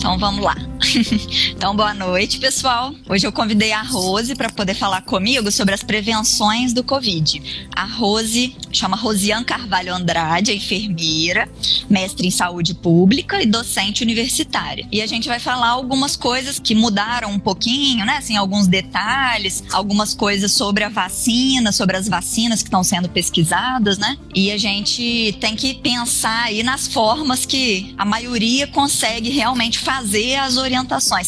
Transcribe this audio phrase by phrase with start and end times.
[0.00, 0.69] Então vamos lá.
[1.54, 2.94] então boa noite, pessoal.
[3.08, 7.68] Hoje eu convidei a Rose para poder falar comigo sobre as prevenções do Covid.
[7.74, 11.48] A Rose chama Rosiane Carvalho Andrade, é enfermeira,
[11.88, 14.86] mestre em saúde pública e docente universitária.
[14.90, 18.16] E a gente vai falar algumas coisas que mudaram um pouquinho, né?
[18.16, 23.98] Assim, alguns detalhes, algumas coisas sobre a vacina, sobre as vacinas que estão sendo pesquisadas,
[23.98, 24.16] né?
[24.34, 30.36] E a gente tem que pensar aí nas formas que a maioria consegue realmente fazer
[30.36, 30.69] as orientações.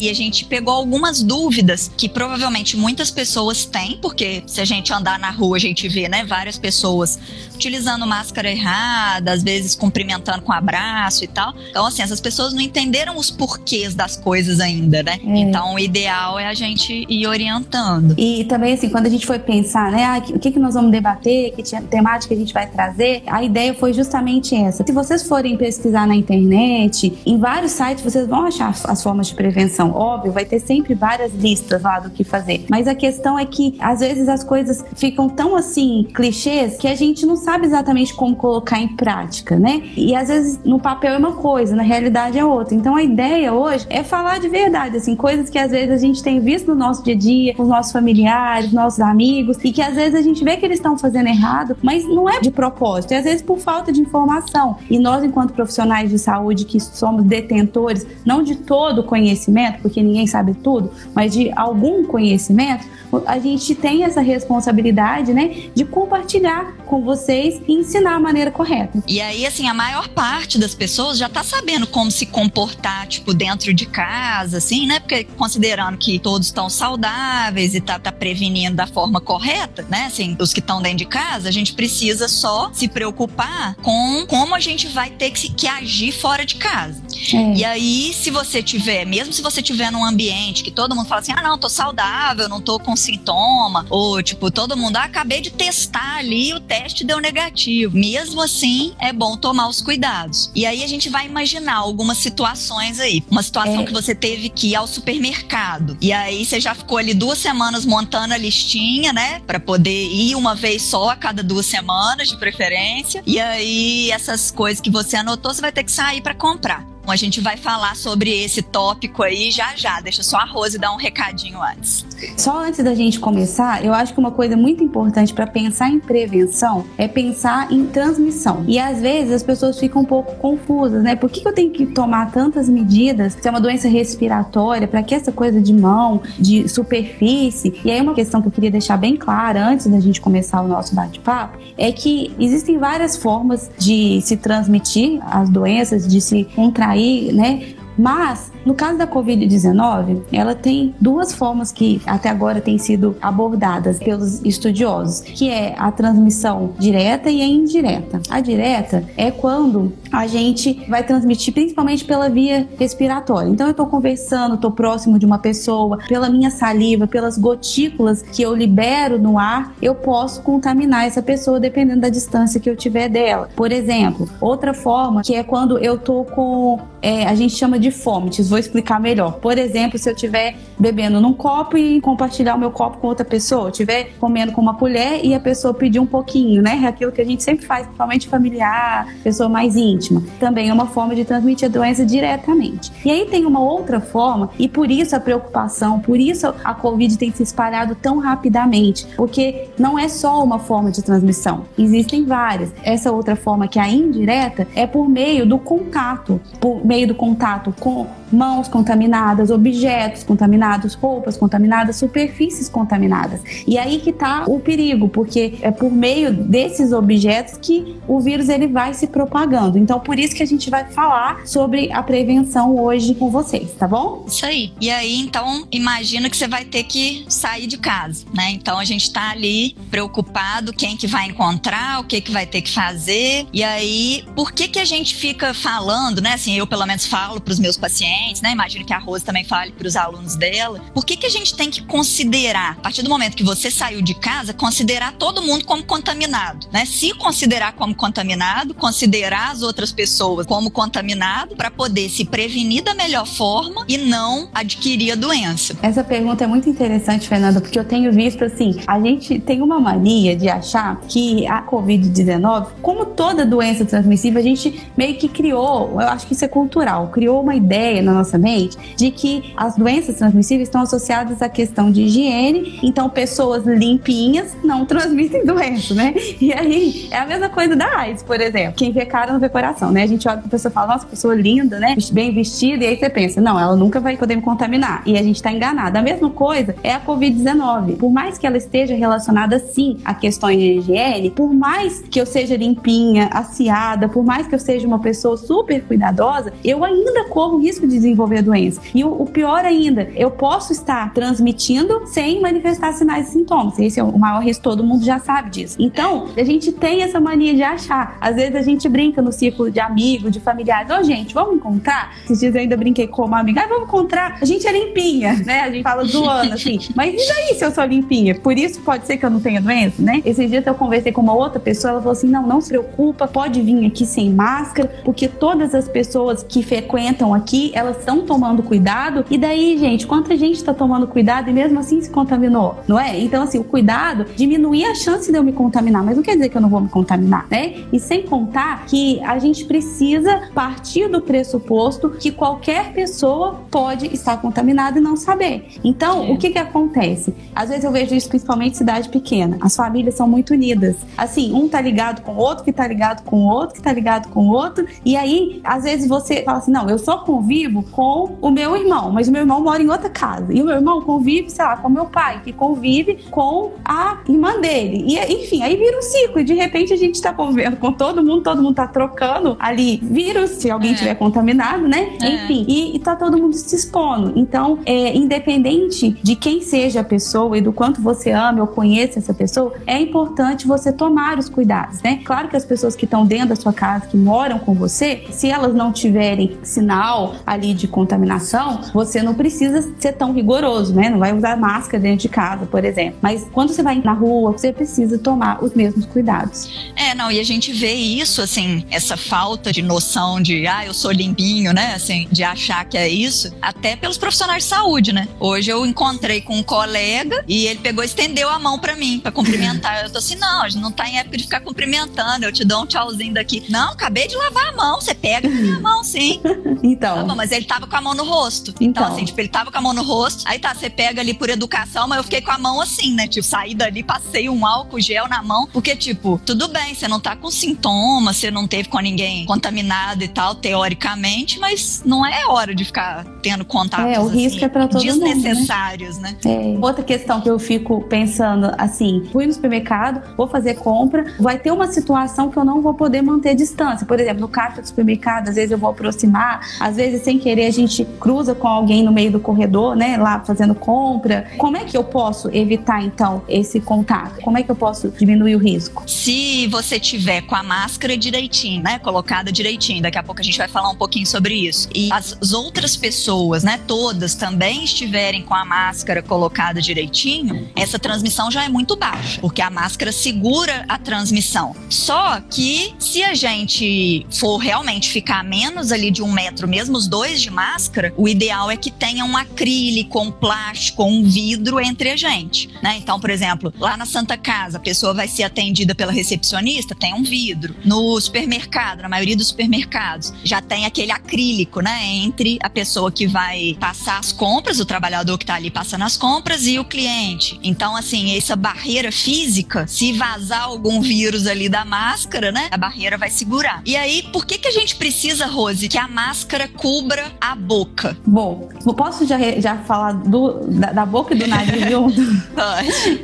[0.01, 4.93] E a gente pegou algumas dúvidas que provavelmente muitas pessoas têm, porque se a gente
[4.93, 7.19] andar na rua, a gente vê, né, várias pessoas
[7.55, 11.55] utilizando máscara errada, às vezes cumprimentando com abraço e tal.
[11.71, 15.19] Então, assim, essas pessoas não entenderam os porquês das coisas ainda, né?
[15.25, 15.39] É.
[15.39, 18.15] Então, o ideal é a gente ir orientando.
[18.19, 20.91] E também, assim, quando a gente foi pensar, né, ah, o que, que nós vamos
[20.91, 24.85] debater, que temática a gente vai trazer, a ideia foi justamente essa.
[24.85, 29.37] Se vocês forem pesquisar na internet, em vários sites vocês vão achar as formas de
[29.37, 29.93] prevenção.
[29.93, 32.65] Óbvio, vai ter sempre várias listas lá do que fazer.
[32.71, 36.95] Mas a questão é que, às vezes, as coisas ficam tão, assim, clichês que a
[36.95, 39.83] gente não sabe exatamente como colocar em prática, né?
[39.97, 42.75] E às vezes no papel é uma coisa, na realidade é outra.
[42.75, 46.23] Então a ideia hoje é falar de verdade, assim, coisas que às vezes a gente
[46.23, 49.83] tem visto no nosso dia a dia, com os nossos familiares, nossos amigos, e que
[49.83, 53.13] às vezes a gente vê que eles estão fazendo errado, mas não é de propósito,
[53.13, 54.77] é às vezes por falta de informação.
[54.91, 60.03] E nós, enquanto profissionais de saúde que somos detentores, não de todo o conhecimento, porque
[60.03, 62.85] ninguém sabe tudo, mas de algum conhecimento,
[63.27, 69.03] a gente tem essa responsabilidade, né, de compartilhar com vocês e ensinar a maneira correta.
[69.07, 73.33] E aí, assim, a maior parte das pessoas já tá sabendo como se comportar, tipo,
[73.33, 75.01] dentro de casa, assim, né?
[75.01, 80.07] Porque considerando que todos estão saudáveis e tá, tá prevenindo da forma correta, né?
[80.07, 84.55] Assim, os que estão dentro de casa, a gente precisa só se preocupar com como
[84.55, 87.03] a gente vai ter que, que agir fora de casa.
[87.35, 87.55] É.
[87.55, 91.21] E aí, se você tiver, mesmo se você tiver num ambiente que todo mundo fala
[91.21, 95.41] assim, ah, não, tô saudável, não tô com sintoma, ou tipo, todo mundo, ah, acabei
[95.41, 97.97] de testar ali, o teste deu negativo.
[97.97, 100.51] Mesmo assim, é bom tomar os cuidados.
[100.55, 103.23] E aí a gente vai imaginar algumas situações aí.
[103.31, 103.85] Uma situação é.
[103.85, 105.97] que você teve que ir ao supermercado.
[106.01, 109.41] E aí você já ficou ali duas semanas montando a listinha, né?
[109.47, 113.23] Pra poder ir uma vez só a cada duas semanas, de preferência.
[113.27, 116.87] E aí, essas coisas que você anotou, você vai ter que sair para comprar.
[117.07, 120.01] A gente vai falar sobre esse tópico aí já já.
[120.01, 122.07] Deixa só a Rose dar um recadinho antes.
[122.37, 125.99] Só antes da gente começar, eu acho que uma coisa muito importante para pensar em
[125.99, 128.65] prevenção é pensar em transmissão.
[128.67, 131.17] E às vezes as pessoas ficam um pouco confusas, né?
[131.17, 135.15] Por que eu tenho que tomar tantas medidas se é uma doença respiratória, para que
[135.15, 137.81] essa coisa de mão, de superfície?
[137.85, 140.69] E aí uma questão que eu queria deixar bem clara antes da gente começar o
[140.69, 147.33] nosso bate-papo é que existem várias formas de se transmitir as doenças, de se contrair
[147.33, 147.75] né?
[147.97, 153.99] Mas, no caso da Covid-19, ela tem duas formas que até agora têm sido abordadas
[153.99, 158.21] pelos estudiosos, que é a transmissão direta e a indireta.
[158.31, 163.49] A direta é quando a gente vai transmitir principalmente pela via respiratória.
[163.49, 168.43] Então, eu estou conversando, estou próximo de uma pessoa, pela minha saliva, pelas gotículas que
[168.43, 173.09] eu libero no ar, eu posso contaminar essa pessoa dependendo da distância que eu tiver
[173.09, 173.49] dela.
[173.55, 177.91] Por exemplo, outra forma que é quando eu estou com, é, a gente chama de
[177.91, 178.49] fômites.
[178.49, 179.33] Vou explicar melhor.
[179.35, 183.25] Por exemplo, se eu estiver bebendo num copo e compartilhar o meu copo com outra
[183.25, 186.81] pessoa, estiver comendo com uma colher e a pessoa pedir um pouquinho, né?
[186.85, 190.23] É aquilo que a gente sempre faz, principalmente familiar, pessoa mais íntima.
[190.41, 192.93] Também é uma forma de transmitir a doença diretamente.
[193.05, 197.19] E aí tem uma outra forma, e por isso a preocupação, por isso a Covid
[197.19, 202.73] tem se espalhado tão rapidamente, porque não é só uma forma de transmissão, existem várias.
[202.83, 207.15] Essa outra forma, que é a indireta, é por meio do contato, por meio do
[207.15, 213.41] contato com mãos contaminadas, objetos contaminados, roupas contaminadas, superfícies contaminadas.
[213.67, 218.49] E aí que está o perigo, porque é por meio desses objetos que o vírus
[218.49, 219.79] ele vai se propagando.
[219.79, 223.87] Então, por isso que a gente vai falar sobre a prevenção hoje com vocês, tá
[223.87, 224.25] bom?
[224.27, 224.73] Isso aí.
[224.81, 228.51] E aí, então, imagina que você vai ter que sair de casa, né?
[228.51, 232.63] Então, a gente está ali preocupado quem que vai encontrar, o que que vai ter
[232.63, 233.47] que fazer.
[233.53, 236.35] E aí, por que que a gente fica falando, né?
[236.35, 238.53] Assim, eu pelo menos falo para os meus pacientes, né?
[238.53, 240.81] Imagino que a Rose também fale para os alunos dela.
[240.95, 244.01] Por que, que a gente tem que considerar, a partir do momento que você saiu
[244.03, 246.85] de casa, considerar todo mundo como contaminado, né?
[246.85, 252.95] Se considerar como contaminado, considerar as outras pessoas como contaminado para poder se prevenir da
[252.95, 255.77] melhor forma e não adquirir a doença.
[255.83, 259.81] Essa pergunta é muito interessante, Fernanda, porque eu tenho visto assim, a gente tem uma
[259.81, 266.01] mania de achar que a COVID-19, como toda doença transmissível, a gente meio que criou,
[266.01, 269.77] eu acho que isso é cultural, criou uma ideia na nossa mente de que as
[269.77, 276.15] doenças transmissíveis estão associadas à questão de higiene, então pessoas limpinhas não transmitem doença, né?
[276.41, 278.75] E aí é a mesma coisa da AIDS, por exemplo.
[278.77, 280.03] Quem vê cara não vê coração, né?
[280.03, 281.95] A gente olha pra pessoa e fala, nossa, pessoa linda, né?
[282.13, 285.03] Bem vestida, e aí você pensa, não, ela nunca vai poder me contaminar.
[285.07, 285.97] E a gente tá enganado.
[285.97, 287.97] A mesma coisa é a Covid-19.
[287.97, 292.27] Por mais que ela esteja relacionada sim a questões de higiene, por mais que eu
[292.27, 297.57] seja limpinha, aciada, por mais que eu seja uma pessoa super cuidadosa, eu ainda corro
[297.57, 298.81] o risco de desenvolver a doença.
[298.95, 303.79] E o, o pior ainda, eu posso estar transmitindo sem manifestar sinais e sintomas.
[303.79, 305.77] Esse é o maior risco, todo mundo já sabe disso.
[305.79, 308.17] Então, a gente tem essa mania de achar.
[308.21, 310.91] Às vezes a gente brinca no círculo de amigos, de familiares.
[310.91, 312.15] Ô, oh, gente, vamos encontrar?
[312.25, 313.63] Esses dias eu ainda brinquei com uma amiga.
[313.63, 314.39] Ah, vamos encontrar?
[314.41, 315.61] A gente é limpinha, né?
[315.61, 316.79] A gente fala zoando, assim.
[316.95, 318.35] Mas e daí se eu sou limpinha?
[318.35, 320.23] Por isso pode ser que eu não tenha doença, né?
[320.25, 323.27] Esses dias eu conversei com uma outra pessoa, ela falou assim, não, não se preocupa,
[323.27, 328.63] pode vir aqui sem máscara, porque todas as pessoas que frequentam aqui, elas estão tomando
[328.63, 329.25] cuidado.
[329.31, 333.19] E daí, gente, quanta gente está tomando cuidado e mesmo assim se contaminou, não é?
[333.19, 336.49] Então, assim, o cuidado diminui a chance de eu me contaminar, mas não quer dizer
[336.49, 337.75] que eu não vou me contaminar, né?
[337.93, 344.37] E sem contar que a gente precisa partir do pressuposto que qualquer pessoa pode estar
[344.39, 345.67] contaminada e não saber.
[345.85, 347.35] Então, o que que acontece?
[347.55, 349.59] Às vezes eu vejo isso principalmente em cidade pequena.
[349.61, 350.97] As famílias são muito unidas.
[351.17, 353.93] Assim, um tá ligado com o outro, que tá ligado com o outro, que tá
[353.93, 354.87] ligado com o outro.
[355.05, 359.11] E aí, às vezes você fala assim: não, eu só convivo com o meu irmão,
[359.13, 360.53] mas o meu irmão mora em outra casa.
[360.53, 364.19] E o meu irmão convive, sei lá, com o meu pai, que convive com a
[364.29, 365.05] irmã dele.
[365.07, 366.41] E enfim, aí vira um ciclo.
[366.41, 370.01] E de repente a gente tá convivendo com todo mundo, todo mundo tá trocando ali
[370.03, 370.95] vírus, se alguém é.
[370.95, 372.17] tiver contaminado, né?
[372.21, 372.35] É.
[372.35, 374.33] Enfim, e, e tá todo mundo se expondo.
[374.37, 379.19] Então, é, independente de quem seja a pessoa e do quanto você ama ou conhece
[379.19, 382.21] essa pessoa, é importante você tomar os cuidados, né?
[382.25, 385.49] Claro que as pessoas que estão dentro da sua casa, que moram com você, se
[385.49, 391.09] elas não tiverem sinal ali de contaminação, você não precisa ser tão rigoroso, né?
[391.09, 393.19] Não vai usar máscara dentro de casa, por exemplo.
[393.23, 396.93] Mas quando você vai na rua, você precisa tomar os mesmos cuidados.
[396.97, 400.93] É, não, e a gente vê isso, assim, essa falta de noção de, ah, eu
[400.93, 401.95] sou limpinho, né?
[401.95, 405.29] Assim, de achar que é isso, até pelos profissionais de saúde, né?
[405.39, 409.21] Hoje eu encontrei com um colega e ele pegou e estendeu a mão para mim,
[409.21, 410.05] para cumprimentar.
[410.05, 412.65] Eu tô assim, não, a gente não tá em época de ficar cumprimentando, eu te
[412.65, 413.65] dou um tchauzinho daqui.
[413.69, 416.41] Não, acabei de lavar a mão, você pega a minha mão, sim.
[416.83, 417.27] Então.
[417.27, 418.75] Bom, mas ele tava com a mão no rosto.
[418.81, 421.21] Então, então, assim, tipo, ele tava com a mão no rosto, aí tá, você pega
[421.21, 423.27] ali por educação, mas eu fiquei com a mão assim, né?
[423.27, 427.19] Tipo, saí dali, passei um álcool gel na mão, porque, tipo, tudo bem, você não
[427.19, 432.47] tá com sintomas, você não teve com ninguém contaminado e tal, teoricamente, mas não é
[432.47, 434.07] hora de ficar tendo contato.
[434.07, 436.37] É, o assim, risco é pra todo desnecessários, mundo, né?
[436.45, 436.75] né?
[436.75, 436.79] É.
[436.81, 441.71] Outra questão que eu fico pensando, assim, fui no supermercado, vou fazer compra, vai ter
[441.71, 444.07] uma situação que eu não vou poder manter distância.
[444.07, 447.67] Por exemplo, no caixa do supermercado, às vezes eu vou aproximar, às vezes sem querer
[447.67, 451.51] a gente cruza com alguém no meio do corredor, né, lá fazendo compra.
[451.59, 454.41] Como é que eu posso evitar então esse contato?
[454.41, 456.05] Como é que eu posso diminuir o risco?
[456.07, 460.57] Se você tiver com a máscara direitinho, né, colocada direitinho, daqui a pouco a gente
[460.57, 461.89] vai falar um pouquinho sobre isso.
[461.95, 468.51] E as outras pessoas, né, todas também estiverem com a máscara colocada direitinho, essa transmissão
[468.51, 471.75] já é muito baixa, porque a máscara segura a transmissão.
[471.89, 477.07] Só que se a gente for realmente ficar menos ali de um metro, mesmo os
[477.07, 482.11] dois de máscara, o ideal é que tenha um acrílico, um plástico, um vidro entre
[482.11, 482.97] a gente, né?
[482.97, 487.15] Então, por exemplo, lá na Santa Casa, a pessoa vai ser atendida pela recepcionista, tem
[487.15, 487.75] um vidro.
[487.85, 493.27] No supermercado, na maioria dos supermercados, já tem aquele acrílico, né, entre a pessoa que
[493.27, 497.59] vai passar as compras, o trabalhador que está ali passando as compras e o cliente.
[497.63, 503.17] Então, assim, essa barreira física, se vazar algum vírus ali da máscara, né, a barreira
[503.17, 503.83] vai segurar.
[503.85, 508.17] E aí, por que que a gente precisa, Rose, que a máscara cubra a boca?
[508.27, 512.21] Bom, posso já, já falar do, da, da boca e do nariz junto?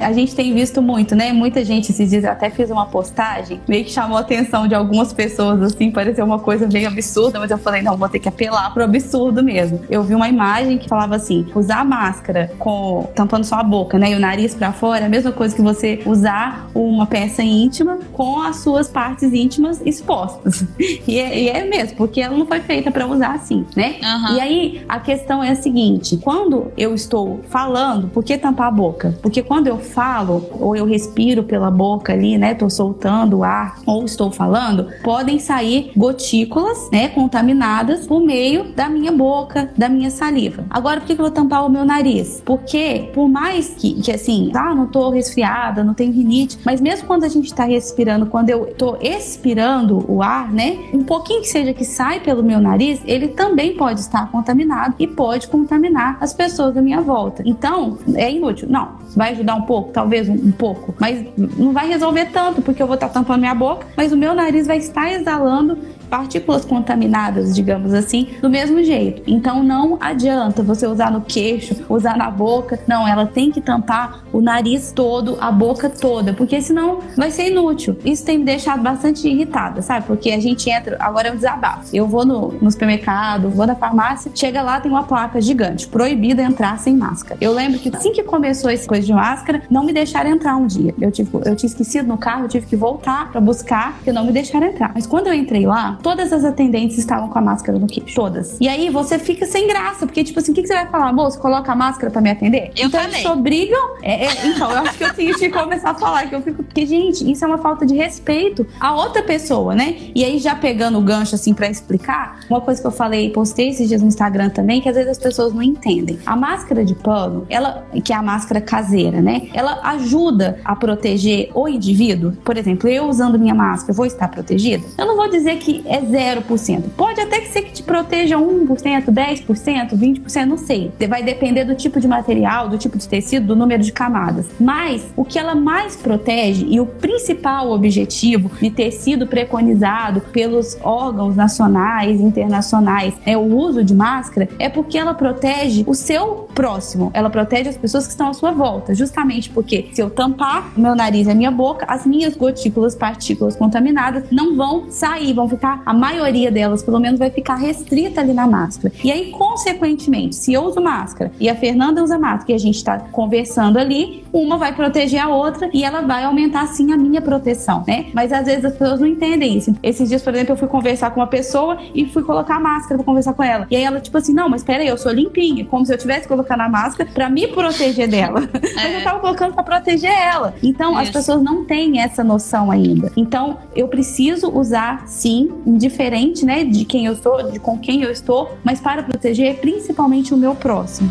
[0.00, 1.33] a gente tem visto muito, né?
[1.33, 4.75] Muita gente esses dias, eu até fiz uma postagem, meio que chamou a atenção de
[4.75, 8.28] algumas pessoas, assim, pareceu uma coisa bem absurda, mas eu falei, não, vou ter que
[8.28, 9.81] apelar pro absurdo mesmo.
[9.88, 14.12] Eu vi uma imagem que falava assim: usar máscara com tampando só a boca, né?
[14.12, 17.99] E o nariz para fora, é a mesma coisa que você usar uma peça íntima
[18.12, 20.64] com as suas partes íntimas expostas.
[21.07, 23.88] E é, e é mesmo, porque ela não foi feita para usar assim, né?
[24.02, 24.37] Uhum.
[24.37, 28.71] E aí a questão é a seguinte: quando eu estou falando, por que tampar a
[28.71, 29.18] boca?
[29.23, 32.54] Porque quando eu falo, ou eu respiro pela boca ali, né?
[32.54, 37.09] Tô soltando o ar, ou estou falando, podem sair gotículas, né?
[37.09, 40.64] Contaminadas por meio da minha boca, da minha saliva.
[40.71, 42.42] Agora, por que eu vou tampar o meu nariz?
[42.45, 47.07] Porque, por mais que, que assim, ah, não tô resfriada, não tenho rinite, mas mesmo
[47.07, 50.78] quando a gente tá respirando, quando eu tô expirando o ar, né?
[50.92, 55.06] Um pouquinho que seja que sai pelo meu nariz, ele também pode estar contaminado e
[55.06, 57.42] pode contaminar as pessoas da minha volta.
[57.47, 58.68] Então, é inútil.
[58.68, 62.82] Não, vai ajudar um pouco, talvez um, um pouco, mas não vai resolver tanto, porque
[62.82, 67.54] eu vou estar tampando minha boca, mas o meu nariz vai estar exalando partículas contaminadas,
[67.54, 69.22] digamos assim, do mesmo jeito.
[69.26, 72.78] Então não adianta você usar no queixo, usar na boca.
[72.86, 77.50] Não, ela tem que tampar o nariz todo, a boca toda, porque senão vai ser
[77.50, 77.96] inútil.
[78.04, 80.06] Isso tem me deixado bastante irritada, sabe?
[80.06, 81.88] Porque a gente entra, agora é um desabafo.
[81.92, 86.42] Eu vou no, no supermercado, vou na farmácia, chega lá, tem uma placa gigante, proibida
[86.42, 87.38] entrar sem máscara.
[87.40, 90.66] Eu lembro que assim que começou essa coisa de máscara, não me deixaram entrar um
[90.66, 90.94] dia.
[91.00, 94.24] Eu, tive, eu tinha esquecido no carro, eu tive que voltar para buscar, porque não
[94.24, 94.92] me deixaram entrar.
[94.94, 98.14] Mas quando eu entrei lá, todas as atendentes estavam com a máscara no queixo.
[98.14, 98.57] Todas.
[98.61, 101.12] E aí você fica sem graça, porque, tipo assim, o que, que você vai falar?
[101.12, 102.73] Moço, coloca a máscara pra me atender?
[102.76, 103.17] Eu então falei.
[103.17, 103.97] eles obrigam.
[104.02, 106.62] É, é, então, eu acho que eu tenho que começar a falar que eu fico.
[106.62, 109.97] Porque, gente, isso é uma falta de respeito à outra pessoa, né?
[110.14, 113.71] E aí, já pegando o gancho, assim, pra explicar, uma coisa que eu falei, postei
[113.71, 116.19] esses dias no Instagram também, que às vezes as pessoas não entendem.
[116.26, 119.49] A máscara de pano, ela, que é a máscara caseira, né?
[119.52, 122.33] Ela ajuda a proteger o indivíduo.
[122.45, 124.85] Por exemplo, eu usando minha máscara, vou estar protegida?
[124.97, 126.85] Eu não vou dizer que é 0%.
[126.97, 130.92] Pode até ser que te proteja 1%, 10%, 20%, não sei.
[131.09, 134.47] Vai depender do tipo de material, do tipo de tecido, do número de camadas.
[134.61, 140.76] Mas o que ela mais protege e o principal objetivo de ter sido preconizado pelos
[140.83, 146.49] órgãos nacionais e internacionais é o uso de máscara é porque ela protege o seu
[146.54, 147.11] próximo.
[147.14, 150.95] Ela protege as pessoas que estão à sua volta, justamente porque se eu tampar meu
[150.95, 155.77] nariz e a minha boca, as minhas gotículas, partículas contaminadas não vão sair, vão ficar
[155.85, 158.92] a maioria delas, pelo menos, vai ficar restrita ali na máscara.
[159.02, 162.76] E aí, consequentemente, se eu uso máscara e a Fernanda usa máscara e a gente
[162.76, 167.20] está conversando ali, uma vai proteger a outra e ela vai aumentar sim a minha
[167.20, 168.06] proteção, né?
[168.12, 169.75] Mas às vezes as pessoas não entendem isso.
[169.82, 172.97] Esses dias, por exemplo, eu fui conversar com uma pessoa e fui colocar a máscara
[172.97, 173.66] pra conversar com ela.
[173.70, 176.28] E aí ela, tipo assim, não, mas peraí, eu sou limpinha, como se eu tivesse
[176.28, 178.49] colocado a máscara pra me proteger dela.
[178.58, 178.75] É.
[178.75, 180.54] mas eu tava colocando pra proteger ela.
[180.62, 181.00] Então isso.
[181.00, 183.11] as pessoas não têm essa noção ainda.
[183.16, 188.10] Então eu preciso usar sim, indiferente, né, de quem eu sou, de com quem eu
[188.10, 191.08] estou, mas para proteger principalmente o meu próximo.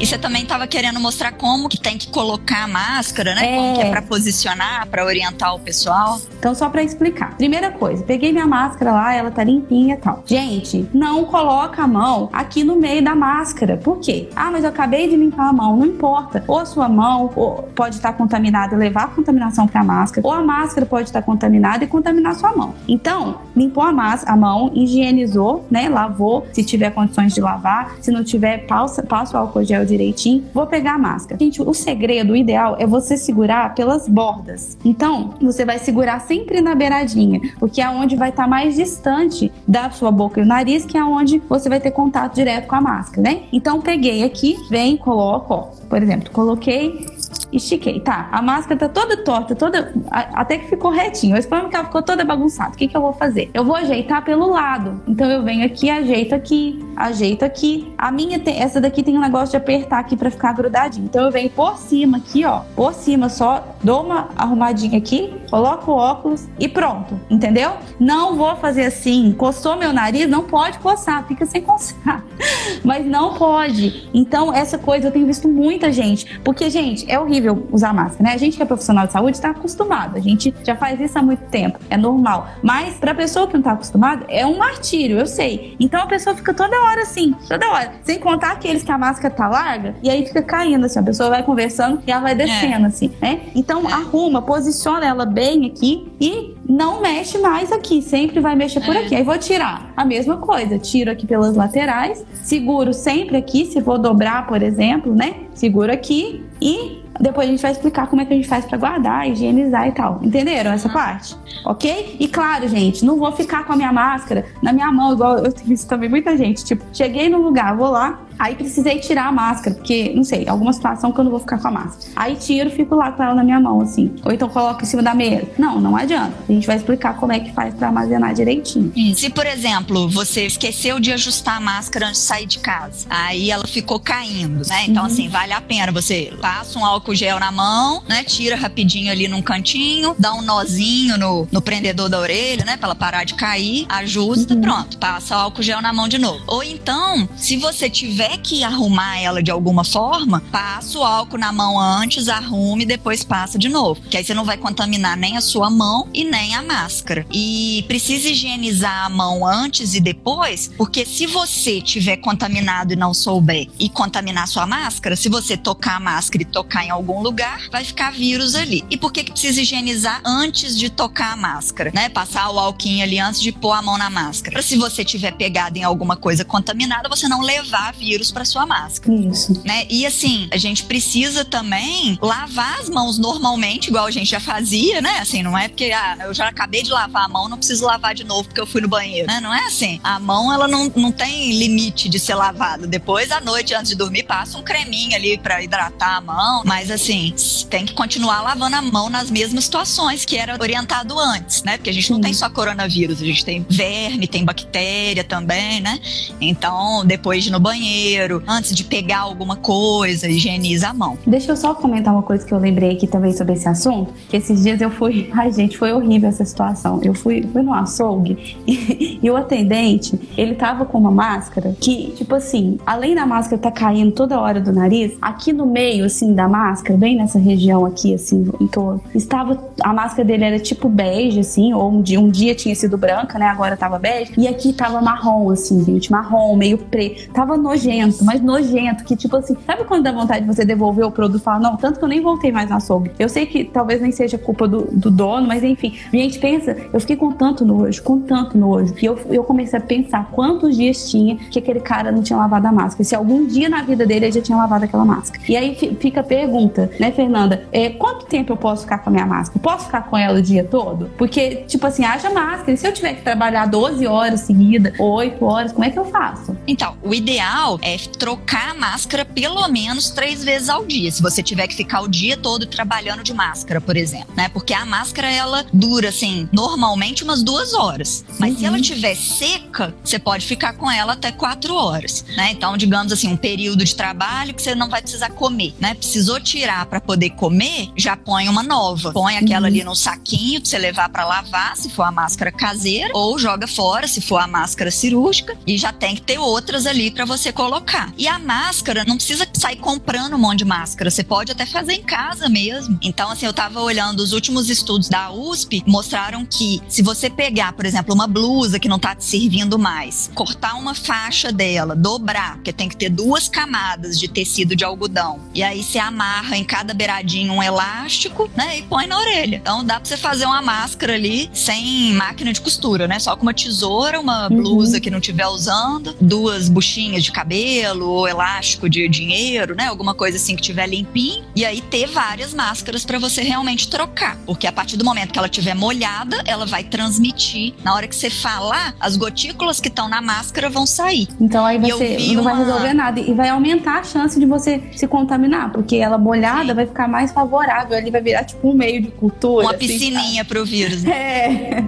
[0.00, 3.52] E você também estava querendo mostrar como que tem que colocar a máscara, né?
[3.52, 3.56] É.
[3.56, 6.18] Como que é para posicionar, para orientar o pessoal.
[6.38, 7.36] Então, só para explicar.
[7.36, 10.22] Primeira coisa, peguei minha máscara lá, ela tá limpinha e tal.
[10.24, 13.76] Gente, não coloca a mão aqui no meio da máscara.
[13.76, 14.30] Por quê?
[14.34, 15.76] Ah, mas eu acabei de limpar a mão.
[15.76, 16.42] Não importa.
[16.48, 20.26] Ou a sua mão ou pode estar contaminada e levar a contaminação para a máscara,
[20.26, 22.74] ou a máscara pode estar contaminada e contaminar a sua mão.
[22.88, 25.90] Então, limpou a, a mão, higienizou, né?
[25.90, 27.96] Lavou, se tiver condições de lavar.
[28.00, 30.44] Se não tiver, passa, passa o álcool gel direitinho.
[30.54, 31.38] Vou pegar a máscara.
[31.38, 34.76] Gente, o segredo, o ideal é você segurar pelas bordas.
[34.84, 39.52] Então, você vai segurar sempre na beiradinha, porque é onde vai estar tá mais distante
[39.66, 42.74] da sua boca e o nariz, que é onde você vai ter contato direto com
[42.74, 43.42] a máscara, né?
[43.52, 45.68] Então, peguei aqui, vem, coloco, ó.
[45.88, 47.06] Por exemplo, coloquei
[47.52, 48.00] estiquei.
[48.00, 49.92] Tá, a máscara tá toda torta, toda.
[50.10, 51.36] Até que ficou retinho.
[51.36, 52.70] Eu espero que ela ficou toda bagunçada.
[52.70, 53.50] O que, que eu vou fazer?
[53.52, 55.00] Eu vou ajeitar pelo lado.
[55.06, 57.92] Então eu venho aqui, ajeito aqui, ajeito aqui.
[57.96, 58.60] A minha tem.
[58.60, 61.04] Essa daqui tem um negócio de apertar aqui para ficar grudadinho.
[61.04, 62.60] Então eu venho por cima aqui, ó.
[62.74, 67.18] Por cima só, dou uma arrumadinha aqui, coloco o óculos e pronto.
[67.28, 67.72] Entendeu?
[67.98, 69.32] Não vou fazer assim.
[69.36, 72.24] Coçou meu nariz, não pode coçar, fica sem coçar.
[72.84, 74.08] Mas não pode.
[74.14, 76.40] Então, essa coisa eu tenho visto muita gente.
[76.40, 78.34] Porque, gente, é horrível usar máscara, né?
[78.34, 81.22] A gente que é profissional de saúde está acostumado, a gente já faz isso há
[81.22, 82.48] muito tempo, é normal.
[82.62, 85.76] Mas para pessoa que não está acostumada, é um martírio, eu sei.
[85.80, 87.92] Então a pessoa fica toda hora assim, toda hora.
[88.04, 91.30] Sem contar aqueles que a máscara tá larga e aí fica caindo assim, a pessoa
[91.30, 92.88] vai conversando e ela vai descendo é.
[92.88, 93.40] assim, né?
[93.54, 93.92] Então é.
[93.92, 99.04] arruma, posiciona ela bem aqui e não mexe mais aqui, sempre vai mexer por é.
[99.04, 99.14] aqui.
[99.14, 103.98] Aí vou tirar a mesma coisa, tiro aqui pelas laterais, seguro sempre aqui, se vou
[103.98, 105.34] dobrar, por exemplo, né?
[105.54, 108.78] Seguro aqui e depois a gente vai explicar como é que a gente faz para
[108.78, 110.20] guardar, higienizar e tal.
[110.22, 111.36] Entenderam essa parte?
[111.64, 112.16] Ok?
[112.18, 115.52] E claro, gente, não vou ficar com a minha máscara na minha mão, igual eu
[115.52, 116.64] tenho visto também muita gente.
[116.64, 120.72] Tipo, cheguei no lugar, vou lá, Aí precisei tirar a máscara, porque, não sei, alguma
[120.72, 122.10] situação que eu não vou ficar com a máscara.
[122.16, 124.14] Aí tiro, fico lá com ela na minha mão, assim.
[124.24, 125.46] Ou então coloco em cima da mesa.
[125.58, 126.32] Não, não adianta.
[126.48, 128.90] A gente vai explicar como é que faz para armazenar direitinho.
[129.14, 133.50] Se, por exemplo, você esqueceu de ajustar a máscara antes de sair de casa, aí
[133.50, 134.86] ela ficou caindo, né?
[134.88, 135.10] Então, uhum.
[135.10, 138.22] assim, vale a pena você passa um álcool gel na mão, né?
[138.24, 142.76] Tira rapidinho ali num cantinho, dá um nozinho no, no prendedor da orelha, né?
[142.76, 144.60] Pra ela parar de cair, ajusta, uhum.
[144.60, 146.42] pronto, passa o álcool gel na mão de novo.
[146.46, 151.38] Ou então, se você tiver tiver que arrumar ela de alguma forma, passa o álcool
[151.38, 154.02] na mão antes, arrume e depois passa de novo.
[154.02, 157.24] Que aí você não vai contaminar nem a sua mão e nem a máscara.
[157.32, 163.14] E precisa higienizar a mão antes e depois, porque se você tiver contaminado e não
[163.14, 167.68] souber e contaminar sua máscara, se você tocar a máscara e tocar em algum lugar,
[167.70, 168.84] vai ficar vírus ali.
[168.90, 172.08] E por que, que precisa higienizar antes de tocar a máscara, né?
[172.08, 174.52] Passar o alquinho ali antes de pôr a mão na máscara.
[174.52, 178.66] Pra se você tiver pegado em alguma coisa contaminada, você não levar vírus para sua
[178.66, 179.14] máscara.
[179.14, 179.62] Isso.
[179.64, 179.86] Né?
[179.88, 185.00] E assim, a gente precisa também lavar as mãos normalmente, igual a gente já fazia,
[185.00, 185.18] né?
[185.18, 188.14] Assim, não é porque ah, eu já acabei de lavar a mão, não preciso lavar
[188.14, 189.40] de novo porque eu fui no banheiro, né?
[189.40, 190.00] Não é assim.
[190.02, 192.86] A mão, ela não, não tem limite de ser lavada.
[192.86, 196.62] Depois, à noite, antes de dormir, passa um creminho ali para hidratar a mão.
[196.64, 197.34] Mas assim,
[197.68, 201.76] tem que continuar lavando a mão nas mesmas situações que era orientado antes, né?
[201.76, 205.98] Porque a gente não tem só coronavírus, a gente tem verme, tem bactéria também, né?
[206.40, 211.18] Então, depois de ir no banheiro, antes de pegar alguma coisa, higieniza a mão.
[211.26, 214.36] Deixa eu só comentar uma coisa que eu lembrei aqui também sobre esse assunto, que
[214.36, 217.00] esses dias eu fui, ai gente, foi horrível essa situação.
[217.02, 222.12] Eu fui, fui no açougue e, e o atendente, ele tava com uma máscara que,
[222.16, 226.34] tipo assim, além da máscara tá caindo toda hora do nariz, aqui no meio, assim,
[226.34, 230.88] da máscara, bem nessa região aqui, assim, em torno, estava, a máscara dele era tipo
[230.88, 234.46] bege, assim, ou um dia, um dia tinha sido branca, né, agora tava bege, e
[234.46, 239.56] aqui tava marrom, assim, gente, marrom, meio preto, tava nojento, mas nojento, que tipo assim,
[239.66, 242.08] sabe quando dá vontade de você devolver o produto e falar, não, tanto que eu
[242.08, 243.10] nem voltei mais no açougue.
[243.18, 247.00] Eu sei que talvez nem seja culpa do, do dono, mas enfim, gente, pensa, eu
[247.00, 251.10] fiquei com tanto nojo, com tanto nojo, e eu, eu comecei a pensar quantos dias
[251.10, 254.26] tinha que aquele cara não tinha lavado a máscara, se algum dia na vida dele
[254.26, 255.42] ele já tinha lavado aquela máscara.
[255.48, 256.59] E aí fica a pergunta,
[256.98, 259.60] né, Fernanda, é, quanto tempo eu posso ficar com a minha máscara?
[259.60, 261.10] Posso ficar com ela o dia todo?
[261.16, 265.44] Porque, tipo assim, haja máscara, e se eu tiver que trabalhar 12 horas seguidas, 8
[265.44, 266.56] horas, como é que eu faço?
[266.66, 271.42] Então, o ideal é trocar a máscara pelo menos três vezes ao dia, se você
[271.42, 274.48] tiver que ficar o dia todo trabalhando de máscara, por exemplo, né?
[274.48, 278.24] Porque a máscara, ela dura, assim, normalmente umas duas horas.
[278.38, 278.58] Mas uhum.
[278.58, 278.82] se ela uhum.
[278.82, 282.50] tiver seca, você pode ficar com ela até quatro horas, né?
[282.50, 285.94] Então, digamos assim, um período de trabalho que você não vai precisar comer, né?
[285.94, 289.12] Precisou tirar para poder comer, já põe uma nova.
[289.12, 289.66] Põe aquela uhum.
[289.66, 293.68] ali no saquinho pra você levar para lavar, se for a máscara caseira, ou joga
[293.68, 297.52] fora, se for a máscara cirúrgica, e já tem que ter outras ali para você
[297.52, 298.12] colocar.
[298.18, 301.94] E a máscara, não precisa sair comprando um monte de máscara, você pode até fazer
[301.94, 302.98] em casa mesmo.
[303.00, 307.72] Então, assim, eu tava olhando os últimos estudos da USP, mostraram que se você pegar,
[307.74, 312.56] por exemplo, uma blusa que não tá te servindo mais, cortar uma faixa dela, dobrar,
[312.56, 315.98] porque tem que ter duas camadas de tecido de algodão, e aí você
[316.40, 319.56] amarra em cada beiradinho um elástico, né, e põe na orelha.
[319.56, 323.42] Então dá pra você fazer uma máscara ali sem máquina de costura, né, só com
[323.42, 324.56] uma tesoura, uma uhum.
[324.56, 330.14] blusa que não tiver usando, duas buchinhas de cabelo ou elástico de dinheiro, né, alguma
[330.14, 334.66] coisa assim que tiver limpinho, e aí ter várias máscaras para você realmente trocar, porque
[334.66, 337.74] a partir do momento que ela tiver molhada, ela vai transmitir.
[337.84, 341.28] Na hora que você falar, as gotículas que estão na máscara vão sair.
[341.40, 342.54] Então aí ser, não uma...
[342.54, 346.74] vai resolver nada e vai aumentar a chance de você se contaminar, porque ela molhada
[346.74, 349.66] vai ficar mais favorável, ali vai virar tipo um meio de cultura.
[349.66, 351.04] Uma assim, piscininha para pro vírus.
[351.04, 351.82] É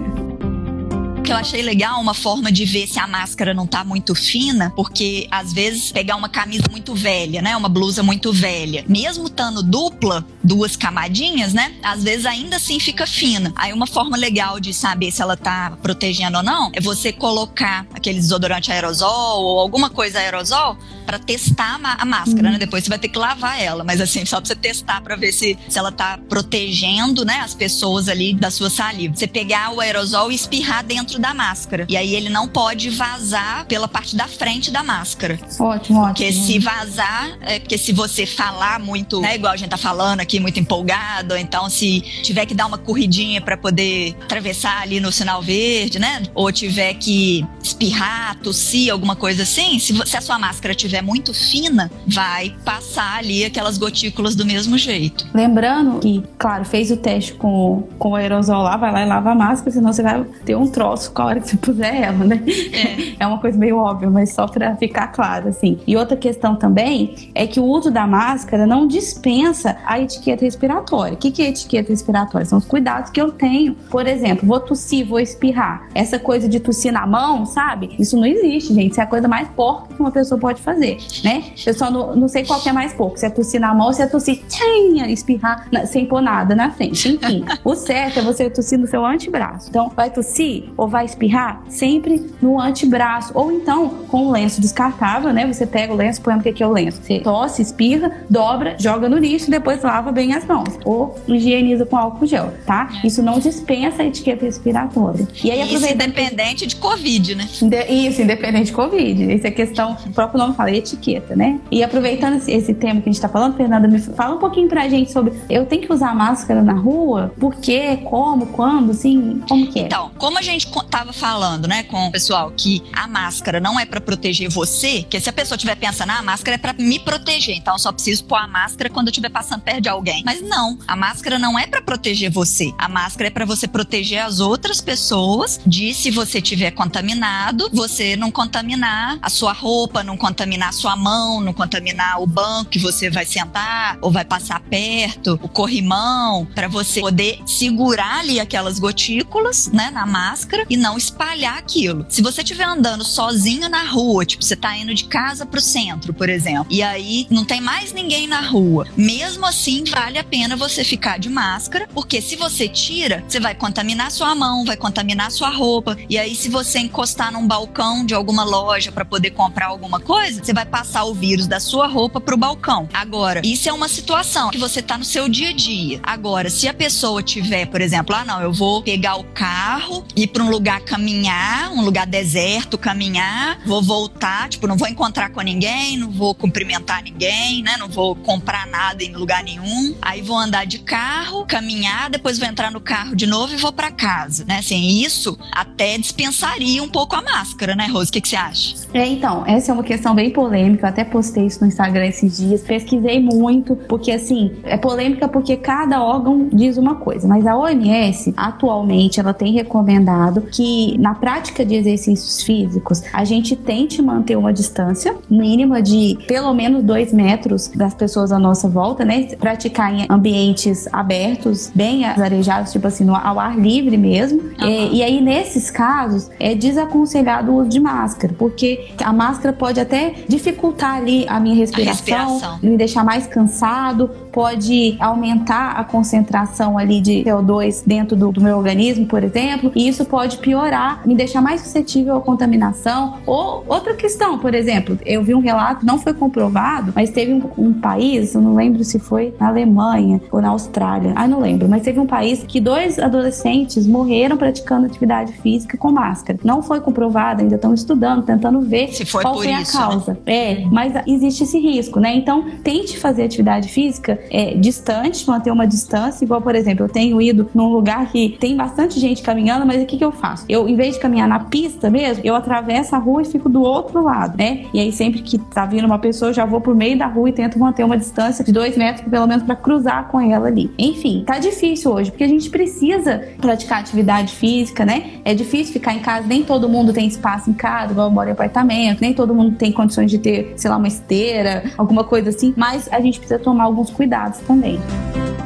[1.23, 4.71] que eu achei legal, uma forma de ver se a máscara não tá muito fina,
[4.75, 7.55] porque às vezes pegar uma camisa muito velha, né?
[7.55, 11.73] Uma blusa muito velha, mesmo estando dupla, duas camadinhas, né?
[11.81, 13.53] Às vezes ainda assim fica fina.
[13.55, 17.87] Aí uma forma legal de saber se ela tá protegendo ou não é você colocar
[17.93, 22.57] aquele desodorante aerosol ou alguma coisa aerosol para testar a máscara, né?
[22.57, 25.31] Depois você vai ter que lavar ela, mas assim, só pra você testar para ver
[25.31, 29.15] se, se ela tá protegendo, né, as pessoas ali da sua saliva.
[29.15, 31.85] Você pegar o aerosol e espirrar dentro da máscara.
[31.89, 35.39] E aí ele não pode vazar pela parte da frente da máscara.
[35.59, 36.45] Ótimo, porque ótimo.
[36.45, 40.39] se vazar, é porque se você falar muito, né, igual a gente tá falando aqui,
[40.39, 45.41] muito empolgado, então se tiver que dar uma corridinha para poder atravessar ali no sinal
[45.41, 50.73] verde, né, ou tiver que espirrar, tossir, alguma coisa assim, se, se a sua máscara
[50.73, 55.27] tiver muito fina, vai passar ali aquelas gotículas do mesmo jeito.
[55.33, 59.31] Lembrando que, claro, fez o teste com, com o aerosol lá, vai lá e lava
[59.31, 62.23] a máscara, senão você vai ter um troço com a hora que você puser ela,
[62.23, 62.41] né?
[62.47, 65.79] É, é uma coisa meio óbvia, mas só para ficar claro, assim.
[65.85, 71.13] E outra questão também é que o uso da máscara não dispensa a etiqueta respiratória.
[71.13, 72.45] O que, que é etiqueta respiratória?
[72.45, 73.75] São os cuidados que eu tenho.
[73.89, 75.87] Por exemplo, vou tossir, vou espirrar.
[75.93, 77.95] Essa coisa de tossir na mão, sabe?
[77.99, 78.91] Isso não existe, gente.
[78.91, 81.43] Isso é a coisa mais porca que uma pessoa pode fazer né?
[81.65, 83.87] Eu só não, não sei qual que é mais pouco, se é tossir na mão
[83.87, 87.09] ou se é tossir, tchinha, espirrar na, sem pôr nada na frente.
[87.09, 89.69] Enfim, o certo é você tossir no seu antebraço.
[89.69, 91.63] Então, vai tossir ou vai espirrar?
[91.67, 93.31] Sempre no antebraço.
[93.33, 95.45] Ou então, com o lenço descartável, né?
[95.51, 97.01] Você pega o lenço, põe o que é o lenço.
[97.01, 100.79] Você tosse, espirra, dobra, joga no lixo e depois lava bem as mãos.
[100.85, 102.89] Ou higieniza com álcool gel, tá?
[103.03, 103.07] É.
[103.07, 105.27] Isso não dispensa a etiqueta respiratória.
[105.43, 107.47] E aí, Isso independente de Covid, né?
[107.89, 109.33] Isso, independente de Covid.
[109.33, 111.59] Isso é questão, o próprio nome fala, etiqueta, né?
[111.71, 114.69] E aproveitando esse, esse tema que a gente tá falando, Fernanda, me fala um pouquinho
[114.69, 117.33] pra gente sobre eu tenho que usar máscara na rua?
[117.39, 117.97] Por quê?
[118.03, 118.47] Como?
[118.47, 118.91] Quando?
[118.91, 119.83] Assim, como que é?
[119.83, 123.85] Então, como a gente tava falando, né, com o pessoal, que a máscara não é
[123.85, 126.99] para proteger você, que se a pessoa estiver pensando, ah, a máscara é para me
[126.99, 130.23] proteger, então eu só preciso pôr a máscara quando eu estiver passando perto de alguém.
[130.25, 132.73] Mas não, a máscara não é para proteger você.
[132.77, 138.15] A máscara é para você proteger as outras pessoas de se você tiver contaminado, você
[138.15, 142.79] não contaminar a sua roupa, não contaminar a sua mão, não contaminar o banco que
[142.79, 148.79] você vai sentar ou vai passar perto, o corrimão, para você poder segurar ali aquelas
[148.79, 152.05] gotículas, né, na máscara e não espalhar aquilo.
[152.09, 156.13] Se você estiver andando sozinho na rua, tipo, você tá indo de casa pro centro,
[156.13, 160.55] por exemplo, e aí não tem mais ninguém na rua, mesmo assim vale a pena
[160.55, 165.31] você ficar de máscara, porque se você tira, você vai contaminar sua mão, vai contaminar
[165.31, 169.67] sua roupa, e aí se você encostar num balcão de alguma loja para poder comprar
[169.67, 172.89] alguma coisa, você vai passar o vírus da sua roupa pro balcão.
[172.93, 175.99] Agora, isso é uma situação que você tá no seu dia a dia.
[176.01, 180.27] Agora, se a pessoa tiver, por exemplo, ah, não, eu vou pegar o carro, ir
[180.27, 185.41] para um lugar caminhar, um lugar deserto, caminhar, vou voltar, tipo, não vou encontrar com
[185.41, 187.75] ninguém, não vou cumprimentar ninguém, né?
[187.77, 189.95] Não vou comprar nada em lugar nenhum.
[190.01, 193.71] Aí vou andar de carro, caminhar, depois vou entrar no carro de novo e vou
[193.71, 194.59] para casa, né?
[194.59, 198.09] Assim, isso até dispensaria um pouco a máscara, né, Rose?
[198.09, 198.75] O que, que você acha?
[198.93, 200.85] É, então, essa é uma questão bem polêmica.
[200.85, 202.61] Eu até postei isso no Instagram esses dias.
[202.61, 207.27] Pesquisei muito, porque assim, é polêmica porque cada órgão diz uma coisa.
[207.27, 213.55] Mas a OMS, atualmente, ela tem recomendado que na prática de exercícios físicos, a gente
[213.55, 219.03] tente manter uma distância mínima de pelo menos dois metros das pessoas à nossa volta,
[219.03, 219.23] né?
[219.39, 224.39] Praticar em ambientes abertos, bem arejados, tipo assim, no, ao ar livre mesmo.
[224.41, 224.67] Uhum.
[224.67, 229.79] É, e aí, nesses casos, é desaconselhado o uso de máscara, porque a máscara pode
[229.79, 232.59] até dificultar ali a minha respiração, a respiração.
[232.61, 238.57] me deixar mais cansado, pode aumentar a concentração ali de CO2 dentro do, do meu
[238.57, 243.15] organismo, por exemplo, e isso pode piorar, me deixar mais suscetível à contaminação.
[243.25, 247.43] Ou outra questão, por exemplo, eu vi um relato, não foi comprovado, mas teve um,
[247.57, 251.67] um país, eu não lembro se foi na Alemanha ou na Austrália, ah, não lembro,
[251.67, 256.39] mas teve um país que dois adolescentes morreram praticando atividade física com máscara.
[256.43, 259.83] Não foi comprovado, ainda estão estudando, tentando ver se foi qual foi a isso, né?
[259.83, 260.13] causa.
[260.25, 260.33] Né?
[260.33, 262.15] É, mas existe esse risco, né?
[262.15, 267.21] Então, tente fazer atividade física é, distante, manter uma distância, igual, por exemplo, eu tenho
[267.21, 270.22] ido num lugar que tem bastante gente caminhando, mas o que, que eu faço?
[270.47, 273.61] Eu, em vez de caminhar na pista mesmo, eu atravesso a rua e fico do
[273.61, 274.65] outro lado, né?
[274.73, 277.29] E aí, sempre que tá vindo uma pessoa, eu já vou por meio da rua
[277.29, 280.71] e tento manter uma distância de dois metros, pelo menos, para cruzar com ela ali.
[280.77, 285.11] Enfim, tá difícil hoje, porque a gente precisa praticar atividade física, né?
[285.25, 288.29] É difícil ficar em casa, nem todo mundo tem espaço em casa, igual eu moro
[288.29, 292.29] em apartamento, nem todo mundo tem condições de ter, sei lá, uma esteira, alguma coisa
[292.29, 294.79] assim, mas a gente precisa tomar alguns cuidados também.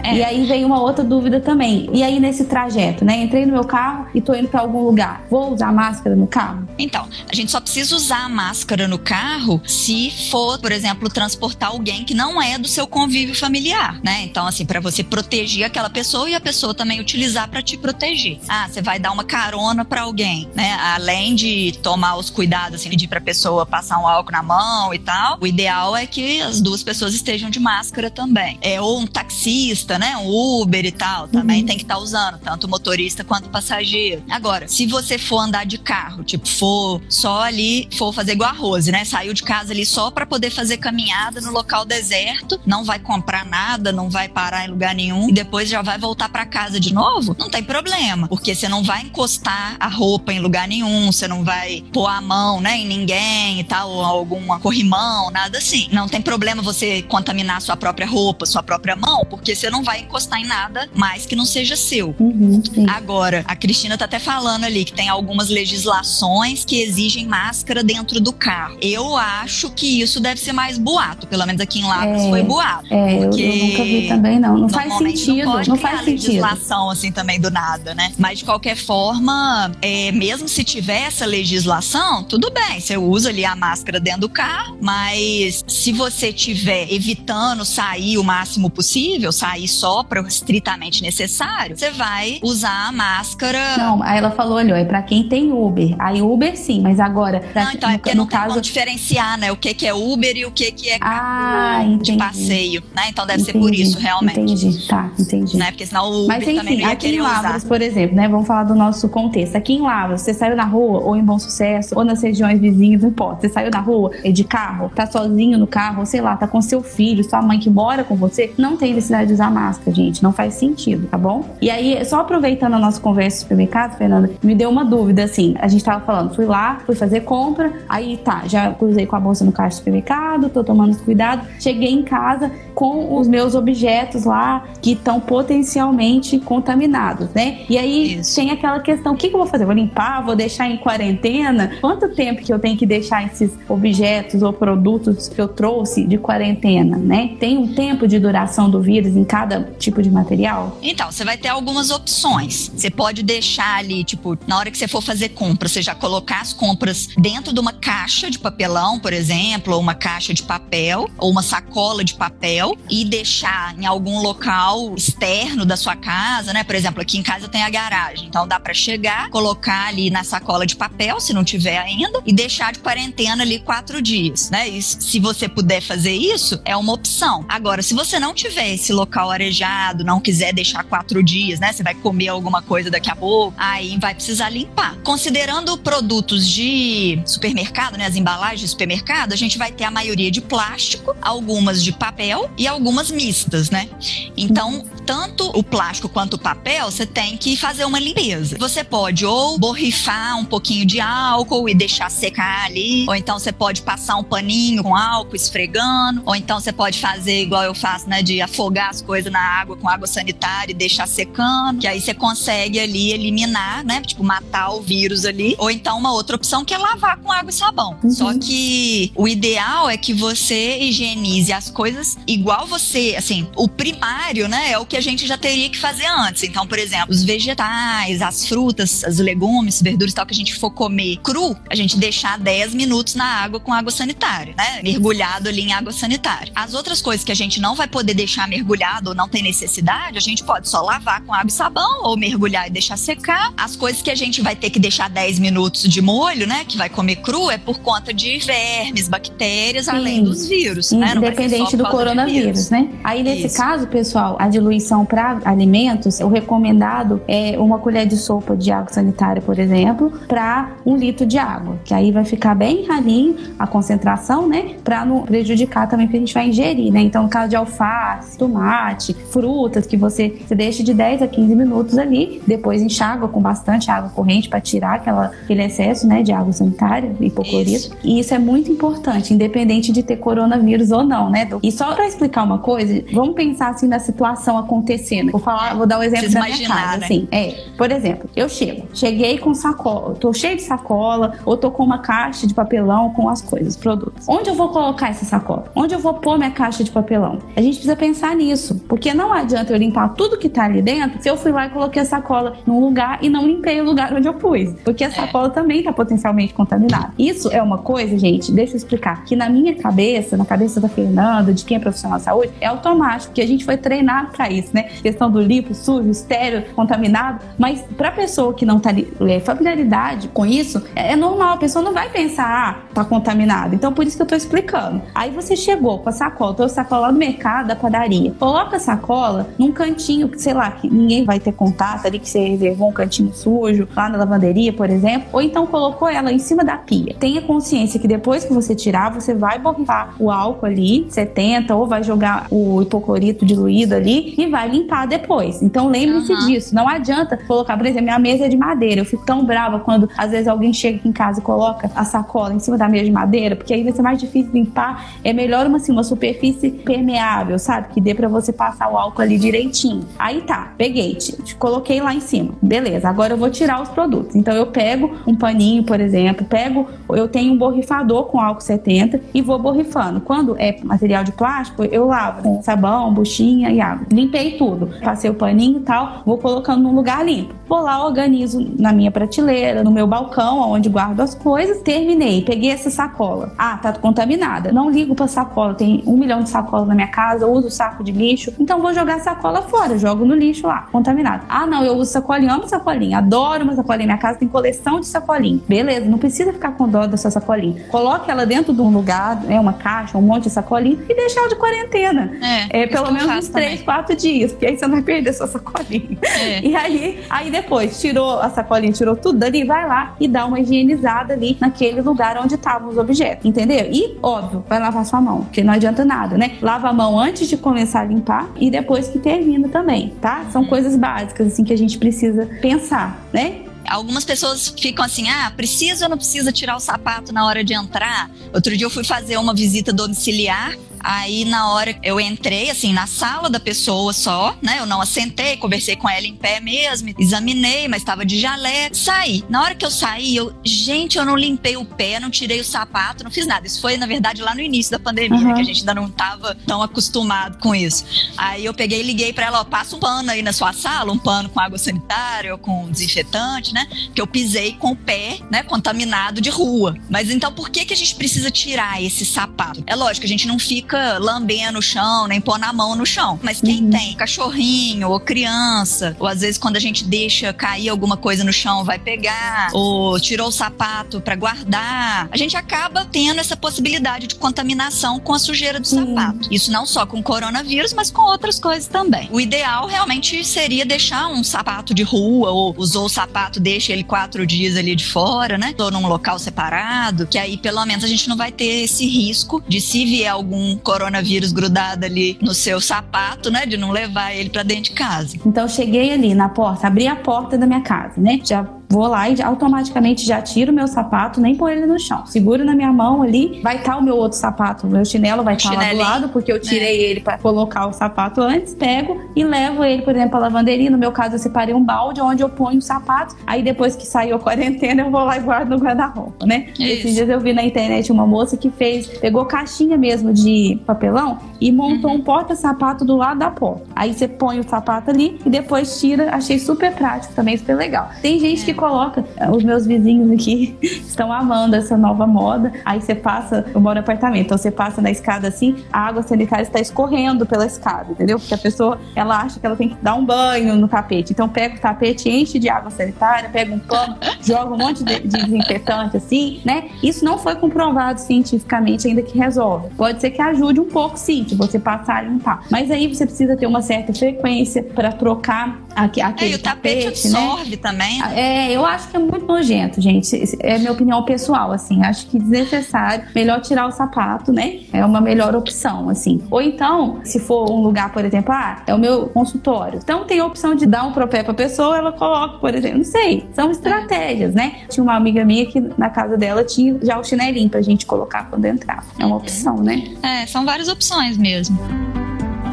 [0.04, 0.16] É.
[0.16, 1.90] E aí vem uma outra dúvida também.
[1.92, 3.24] E aí nesse trajeto, né?
[3.24, 5.24] Entrei no meu carro e tô indo para algum lugar.
[5.30, 6.68] Vou usar máscara no carro?
[6.78, 11.70] Então, a gente só precisa usar a máscara no carro se for, por exemplo, transportar
[11.70, 14.24] alguém que não é do seu convívio familiar, né?
[14.24, 18.40] Então, assim, para você proteger aquela pessoa e a pessoa também utilizar para te proteger.
[18.48, 20.74] Ah, você vai dar uma carona para alguém, né?
[20.96, 25.00] Além de tomar os cuidados, assim, pedir para pessoa passar um álcool na mão e
[25.00, 28.58] tal, o ideal é que as duas pessoas estejam de máscara também.
[28.62, 30.18] É ou um taxista, né?
[30.18, 31.66] Um Uber e tal, também uhum.
[31.66, 34.24] tem que estar tá usando, tanto o motorista quanto o passageiro.
[34.30, 38.54] Agora, se você for andar de carro, tipo, for só ali, for fazer igual a
[38.54, 39.04] Rose, né?
[39.06, 43.46] Saiu de casa ali só para poder fazer caminhada no local deserto, não vai comprar
[43.46, 46.94] nada, não vai parar em lugar nenhum e depois já vai voltar para casa de
[46.94, 51.28] novo, não tem problema, porque você não vai encostar a roupa em lugar nenhum, você
[51.28, 55.88] não vai pôr a mão, né, em ninguém e tal, ou alguma corrimão, nada assim.
[55.92, 60.02] Não tem problema você contaminar sua própria roupa, sua própria mão, porque você não vai
[60.02, 62.16] encostar em nada mais que não seja seu.
[62.20, 67.84] Uhum, Agora, a Cristina tá até falando ali que tem algumas legislações que exigem máscara
[67.84, 68.78] dentro do carro.
[68.82, 72.44] Eu acho que isso deve ser mais boato, pelo menos aqui em Lavras é, foi
[72.44, 72.94] boato.
[72.94, 74.58] É, porque eu, eu, nunca vi também não.
[74.58, 75.46] Não faz sentido.
[75.46, 76.28] Não, pode não faz sentido.
[76.28, 78.14] legislação assim também do nada, né?
[78.18, 83.46] Mas de qualquer forma, é, mesmo se tiver essa legislação, tudo bem, você usa ali
[83.46, 89.58] a máscara dentro do carro, mas se você tiver evitando sair o máximo possível, sair
[89.58, 93.78] sair só para o estritamente necessário, você vai usar a máscara.
[93.78, 95.96] Não, aí ela falou, olha, é para quem tem Uber.
[96.00, 97.42] Aí Uber sim, mas agora.
[97.52, 98.54] Pra, não, então é porque no, não caso...
[98.54, 99.52] tem diferenciar, né?
[99.52, 103.04] O que, que é Uber e o que, que é ah, de passeio, né?
[103.10, 104.40] Então deve entendi, ser por isso, realmente.
[104.40, 105.58] Entendi, tá, entendi.
[105.58, 105.72] Né?
[105.72, 108.28] Porque senão o Uber mas, enfim, também não ia aqui em Lavras, por exemplo, né?
[108.28, 109.56] Vamos falar do nosso contexto.
[109.56, 113.02] Aqui em Lavras, você saiu na rua, ou em Bom Sucesso, ou nas regiões vizinhas,
[113.02, 113.42] não importa.
[113.42, 116.62] Você saiu na rua, é de carro, tá sozinho no carro, sei lá, tá com
[116.62, 120.22] seu filho, sua mãe que mora com você, não tem necessidade de usar máscara, gente.
[120.22, 121.44] Não faz sentido, tá bom?
[121.62, 125.56] E aí, só aproveitando a nossa conversa no supermercado, Fernanda, me deu uma dúvida, assim.
[125.60, 129.20] A gente tava falando, fui lá, fui fazer compra, aí tá, já cruzei com a
[129.20, 134.24] bolsa no caixa do supermercado, tô tomando cuidado, cheguei em casa com os meus objetos
[134.24, 137.60] lá que estão potencialmente contaminados, né?
[137.70, 138.36] E aí Isso.
[138.36, 139.66] tem aquela questão, o que, que eu vou fazer?
[139.66, 140.24] Vou limpar?
[140.24, 141.72] Vou deixar em quarentena?
[141.82, 146.18] Quanto tempo que eu tenho que deixar esses objetos ou produtos que eu trouxe de
[146.18, 147.36] quarentena, né?
[147.40, 150.78] Tem um tempo de duração do vírus em cada tipo de material?
[150.82, 152.72] Então, você vai ter algumas opções.
[152.76, 154.17] Você pode deixar ali, tipo,
[154.48, 157.74] na hora que você for fazer compra, você já colocar as compras dentro de uma
[157.74, 162.78] caixa de papelão, por exemplo, ou uma caixa de papel, ou uma sacola de papel
[162.90, 166.64] e deixar em algum local externo da sua casa, né?
[166.64, 170.24] Por exemplo, aqui em casa tem a garagem, então dá para chegar, colocar ali na
[170.24, 174.68] sacola de papel, se não tiver ainda, e deixar de quarentena ali quatro dias, né?
[174.68, 177.46] E se você puder fazer isso, é uma opção.
[177.48, 181.74] Agora, se você não tiver esse local arejado, não quiser deixar quatro dias, né?
[181.74, 184.98] Você vai comer alguma coisa daqui a pouco, aí vai precisar limpar.
[185.04, 188.06] Considerando produtos de supermercado, né?
[188.06, 192.50] As embalagens de supermercado, a gente vai ter a maioria de plástico, algumas de papel
[192.58, 193.90] e algumas mistas, né?
[194.36, 198.58] Então, tanto o plástico quanto o papel, você tem que fazer uma limpeza.
[198.60, 203.52] Você pode ou borrifar um pouquinho de álcool e deixar secar ali, ou então você
[203.52, 208.10] pode passar um paninho com álcool esfregando, ou então você pode fazer igual eu faço,
[208.10, 212.02] né, de afogar as coisas na água com água sanitária e deixar secando, que aí
[212.02, 216.66] você consegue ali eliminar, né, tipo matar o vírus ali, ou então uma outra opção
[216.66, 217.98] que é lavar com água e sabão.
[218.04, 218.12] Uhum.
[218.12, 224.48] Só que o ideal é que você higienize as coisas igual você, assim, o primário,
[224.48, 226.44] né, é o que a gente já teria que fazer antes.
[226.44, 230.56] Então, por exemplo, os vegetais, as frutas, os legumes, verduras e tal que a gente
[230.56, 234.82] for comer cru, a gente deixar 10 minutos na água com água sanitária, né?
[234.84, 236.52] Mergulhado ali em água sanitária.
[236.54, 240.18] As outras coisas que a gente não vai poder deixar mergulhado ou não tem necessidade,
[240.18, 243.54] a gente pode só lavar com água e sabão ou mergulhar e deixar secar.
[243.56, 246.78] As coisas que a gente vai ter que deixar 10 minutos de molho, né, que
[246.78, 249.92] vai comer cru, é por conta de vermes, bactérias, Sim.
[249.92, 251.14] além dos vírus, né?
[251.16, 252.90] Independente do coronavírus, né?
[253.04, 253.58] Aí nesse Isso.
[253.58, 258.92] caso, pessoal, a diluição para alimentos, o recomendado é uma colher de sopa de água
[258.92, 263.68] sanitária, por exemplo, para um litro de água, que aí vai ficar bem ralinho a
[263.68, 264.76] concentração, né?
[264.84, 267.02] Para não prejudicar também o que a gente vai ingerir, né?
[267.02, 271.56] Então, no caso de alface, tomate, frutas, que você, você deixa de 10 a 15
[271.56, 276.32] minutos ali, depois enxágua com bastante água corrente para tirar aquela, aquele excesso, né, de
[276.32, 277.72] água sanitária, hipoclorito.
[277.72, 277.98] Isso.
[278.04, 281.48] E isso é muito importante, independente de ter coronavírus ou não, né?
[281.62, 285.32] E só para explicar uma coisa, vamos pensar assim na situação acontecendo acontecendo.
[285.32, 287.06] Vou falar, vou dar um exemplo da minha casa, né?
[287.06, 287.28] assim.
[287.32, 291.84] É, por exemplo, eu chego, cheguei com sacola, tô cheio de sacola, ou tô com
[291.84, 294.28] uma caixa de papelão com as coisas, produtos.
[294.28, 295.66] Onde eu vou colocar essa sacola?
[295.76, 297.40] Onde eu vou pôr minha caixa de papelão?
[297.56, 301.22] A gente precisa pensar nisso, porque não adianta eu limpar tudo que tá ali dentro
[301.22, 304.14] se eu fui lá e coloquei a sacola num lugar e não limpei o lugar
[304.14, 305.52] onde eu pus, porque a sacola é.
[305.52, 307.12] também tá potencialmente contaminada.
[307.18, 310.88] Isso é uma coisa, gente, deixa eu explicar, que na minha cabeça, na cabeça da
[310.88, 314.50] Fernanda, de quem é profissional de saúde, é automático, que a gente foi treinado para
[314.50, 314.84] isso né?
[315.02, 317.44] Questão do limpo, sujo, estéreo, contaminado.
[317.58, 318.92] Mas para pessoa que não tá
[319.28, 321.56] é, familiaridade com isso, é, é, normal.
[321.56, 323.76] A pessoa não vai pensar, ah, tá contaminado.
[323.76, 325.02] Então por isso que eu tô explicando.
[325.14, 328.34] Aí você chegou com a sacola, trouxe a sacola lá do mercado, da padaria.
[328.38, 332.40] Coloca a sacola num cantinho, sei lá, que ninguém vai ter contato ali, que você
[332.40, 333.47] reservou um cantinho sujo,
[333.96, 335.28] lá na lavanderia, por exemplo.
[335.34, 337.16] Ou então colocou ela em cima da pia.
[337.20, 341.88] Tenha consciência que depois que você tirar, você vai borrifar o álcool ali, 70, ou
[341.88, 345.62] vai jogar o hipoclorito diluído ali e vai limpar depois.
[345.62, 346.46] Então lembre-se uhum.
[346.46, 346.76] disso.
[346.76, 349.02] Não adianta colocar, por exemplo, minha mesa é de madeira.
[349.02, 352.04] Eu fico tão brava quando às vezes alguém chega aqui em casa e coloca a
[352.04, 355.12] sacola em cima da mesa de madeira, porque aí vai ser mais difícil limpar.
[355.24, 357.94] É melhor uma, assim, uma superfície permeável, sabe?
[357.94, 360.06] Que dê para você passar o álcool ali direitinho.
[360.18, 362.54] Aí tá, peguei, te, coloquei lá em cima.
[362.62, 364.36] Beleza, agora eu vou tirar os produtos.
[364.36, 369.22] Então eu pego um paninho, por exemplo, pego, eu tenho um borrifador com álcool 70
[369.34, 370.20] e vou borrifando.
[370.20, 374.08] Quando é material de plástico, eu lavo com sabão, buchinha e água.
[374.12, 374.90] Limpei tudo.
[375.04, 377.54] Passei o paninho e tal, vou colocando num lugar limpo.
[377.68, 381.82] Vou lá, organizo na minha prateleira, no meu balcão, onde guardo as coisas.
[381.82, 383.52] Terminei, peguei essa sacola.
[383.58, 384.72] Ah, tá contaminada.
[384.72, 388.14] Não ligo pra sacola, tem um milhão de sacolas na minha casa, uso saco de
[388.14, 388.54] lixo.
[388.58, 391.44] Então vou jogar a sacola fora, jogo no lixo lá, contaminado.
[391.50, 394.08] Ah, não, eu uso sacolinha, amo sacolinha, adoro uma sacolinha.
[394.08, 395.60] Minha casa tem coleção de sacolinha.
[395.68, 397.84] Beleza, não precisa ficar com dó da sua sacolinha.
[397.90, 401.40] Coloque ela dentro de um lugar, né, uma caixa, um monte de sacolinha e deixa
[401.40, 402.32] ela de quarentena.
[402.42, 405.48] É, é pelo menos uns três, quatro dias, porque aí você não vai perder sua
[405.48, 406.18] sacolinha.
[406.24, 406.62] É.
[406.62, 410.60] E aí, aí depois, tirou a sacolinha, tirou tudo dali, vai lá e dá uma
[410.60, 413.88] higienizada ali naquele lugar onde estavam os objetos, entendeu?
[413.92, 416.58] E, óbvio, vai lavar sua mão, porque não adianta nada, né?
[416.62, 420.46] Lava a mão antes de começar a limpar e depois que termina também, tá?
[420.52, 420.68] São uhum.
[420.68, 423.64] coisas básicas, assim, que a gente precisa pensar, né?
[423.88, 427.74] Algumas pessoas ficam assim: ah, precisa ou não precisa tirar o sapato na hora de
[427.74, 428.30] entrar?
[428.54, 433.08] Outro dia eu fui fazer uma visita domiciliar Aí na hora eu entrei assim na
[433.08, 434.80] sala da pessoa só, né?
[434.80, 439.44] Eu não assentei, conversei com ela em pé mesmo, examinei, mas estava de jalé, saí.
[439.50, 442.66] Na hora que eu saí, eu, gente, eu não limpei o pé, não tirei o
[442.66, 443.68] sapato, não fiz nada.
[443.68, 445.54] Isso foi na verdade lá no início da pandemia, uhum.
[445.54, 448.06] que a gente ainda não estava tão acostumado com isso.
[448.38, 451.12] Aí eu peguei e liguei para ela, ó, passa um pano aí na sua sala,
[451.12, 453.88] um pano com água sanitária ou com desinfetante, né?
[454.14, 456.96] Que eu pisei com o pé, né, contaminado de rua.
[457.10, 459.84] Mas então por que que a gente precisa tirar esse sapato?
[459.86, 463.06] É lógico, a gente não fica fica lambendo o chão, nem pôr na mão no
[463.06, 463.38] chão.
[463.44, 463.90] Mas quem uhum.
[463.90, 468.54] tem cachorrinho ou criança, ou às vezes quando a gente deixa cair alguma coisa no
[468.54, 474.28] chão, vai pegar, ou tirou o sapato para guardar, a gente acaba tendo essa possibilidade
[474.28, 476.16] de contaminação com a sujeira do uhum.
[476.16, 476.48] sapato.
[476.50, 479.28] Isso não só com coronavírus, mas com outras coisas também.
[479.32, 484.06] O ideal realmente seria deixar um sapato de rua, ou usou o sapato, deixa ele
[484.06, 485.76] quatro dias ali de fora, né?
[485.78, 489.62] Ou num local separado, que aí pelo menos a gente não vai ter esse risco
[489.68, 493.66] de se vier algum coronavírus grudado ali no seu sapato, né?
[493.66, 495.38] De não levar ele para dentro de casa.
[495.46, 498.40] Então cheguei ali na porta, abri a porta da minha casa, né?
[498.44, 502.26] Já vou lá e automaticamente já tiro meu sapato, nem põe ele no chão.
[502.26, 505.44] Seguro na minha mão ali, vai estar tá o meu outro sapato, o meu chinelo
[505.44, 507.10] vai estar tá lá do lado, porque eu tirei é.
[507.10, 510.90] ele para colocar o sapato antes, pego e levo ele, por exemplo, para lavanderia.
[510.90, 514.06] No meu caso, eu separei um balde onde eu ponho o sapato, aí depois que
[514.06, 516.68] saiu a quarentena, eu vou lá e guardo no guarda-roupa, né?
[516.74, 516.84] Isso.
[516.84, 521.40] Esses dias eu vi na internet uma moça que fez, pegou caixinha mesmo de papelão
[521.60, 522.18] e montou uhum.
[522.18, 523.84] um porta-sapato do lado da porta.
[523.96, 528.10] Aí você põe o sapato ali e depois tira, achei super prático também, super legal.
[528.22, 529.26] Tem gente que coloca.
[529.54, 532.72] Os meus vizinhos aqui estão amando essa nova moda.
[532.86, 536.22] Aí você passa, eu moro em apartamento, então você passa na escada assim, a água
[536.24, 538.40] sanitária está escorrendo pela escada, entendeu?
[538.40, 541.34] Porque a pessoa, ela acha que ela tem que dar um banho no tapete.
[541.34, 545.20] Então pega o tapete, enche de água sanitária, pega um pano, joga um monte de,
[545.20, 546.90] de desinfetante assim, né?
[547.04, 549.90] Isso não foi comprovado cientificamente ainda que resolve.
[549.96, 552.64] Pode ser que ajude um pouco sim, que você passar a limpar.
[552.70, 557.06] Mas aí você precisa ter uma certa frequência para trocar aquele é, e o tapete,
[557.06, 557.40] tapete né?
[557.40, 557.78] absorve né?
[557.78, 558.24] também.
[558.36, 560.58] É, eu acho que é muito nojento, gente.
[560.60, 562.04] É minha opinião pessoal, assim.
[562.04, 563.26] Acho que desnecessário.
[563.34, 564.80] Melhor tirar o sapato, né?
[564.94, 566.42] É uma melhor opção, assim.
[566.50, 570.00] Ou então, se for um lugar, por exemplo, ah, é o meu consultório.
[570.02, 573.06] Então tem a opção de dar um propé pra pessoa, ela coloca, por exemplo, não
[573.06, 573.48] sei.
[573.54, 574.82] São estratégias, né?
[574.90, 578.50] Tinha uma amiga minha que na casa dela tinha já o chinelinho pra gente colocar
[578.50, 579.04] quando entrar.
[579.20, 580.04] É uma opção, né?
[580.24, 581.78] É, são várias opções mesmo.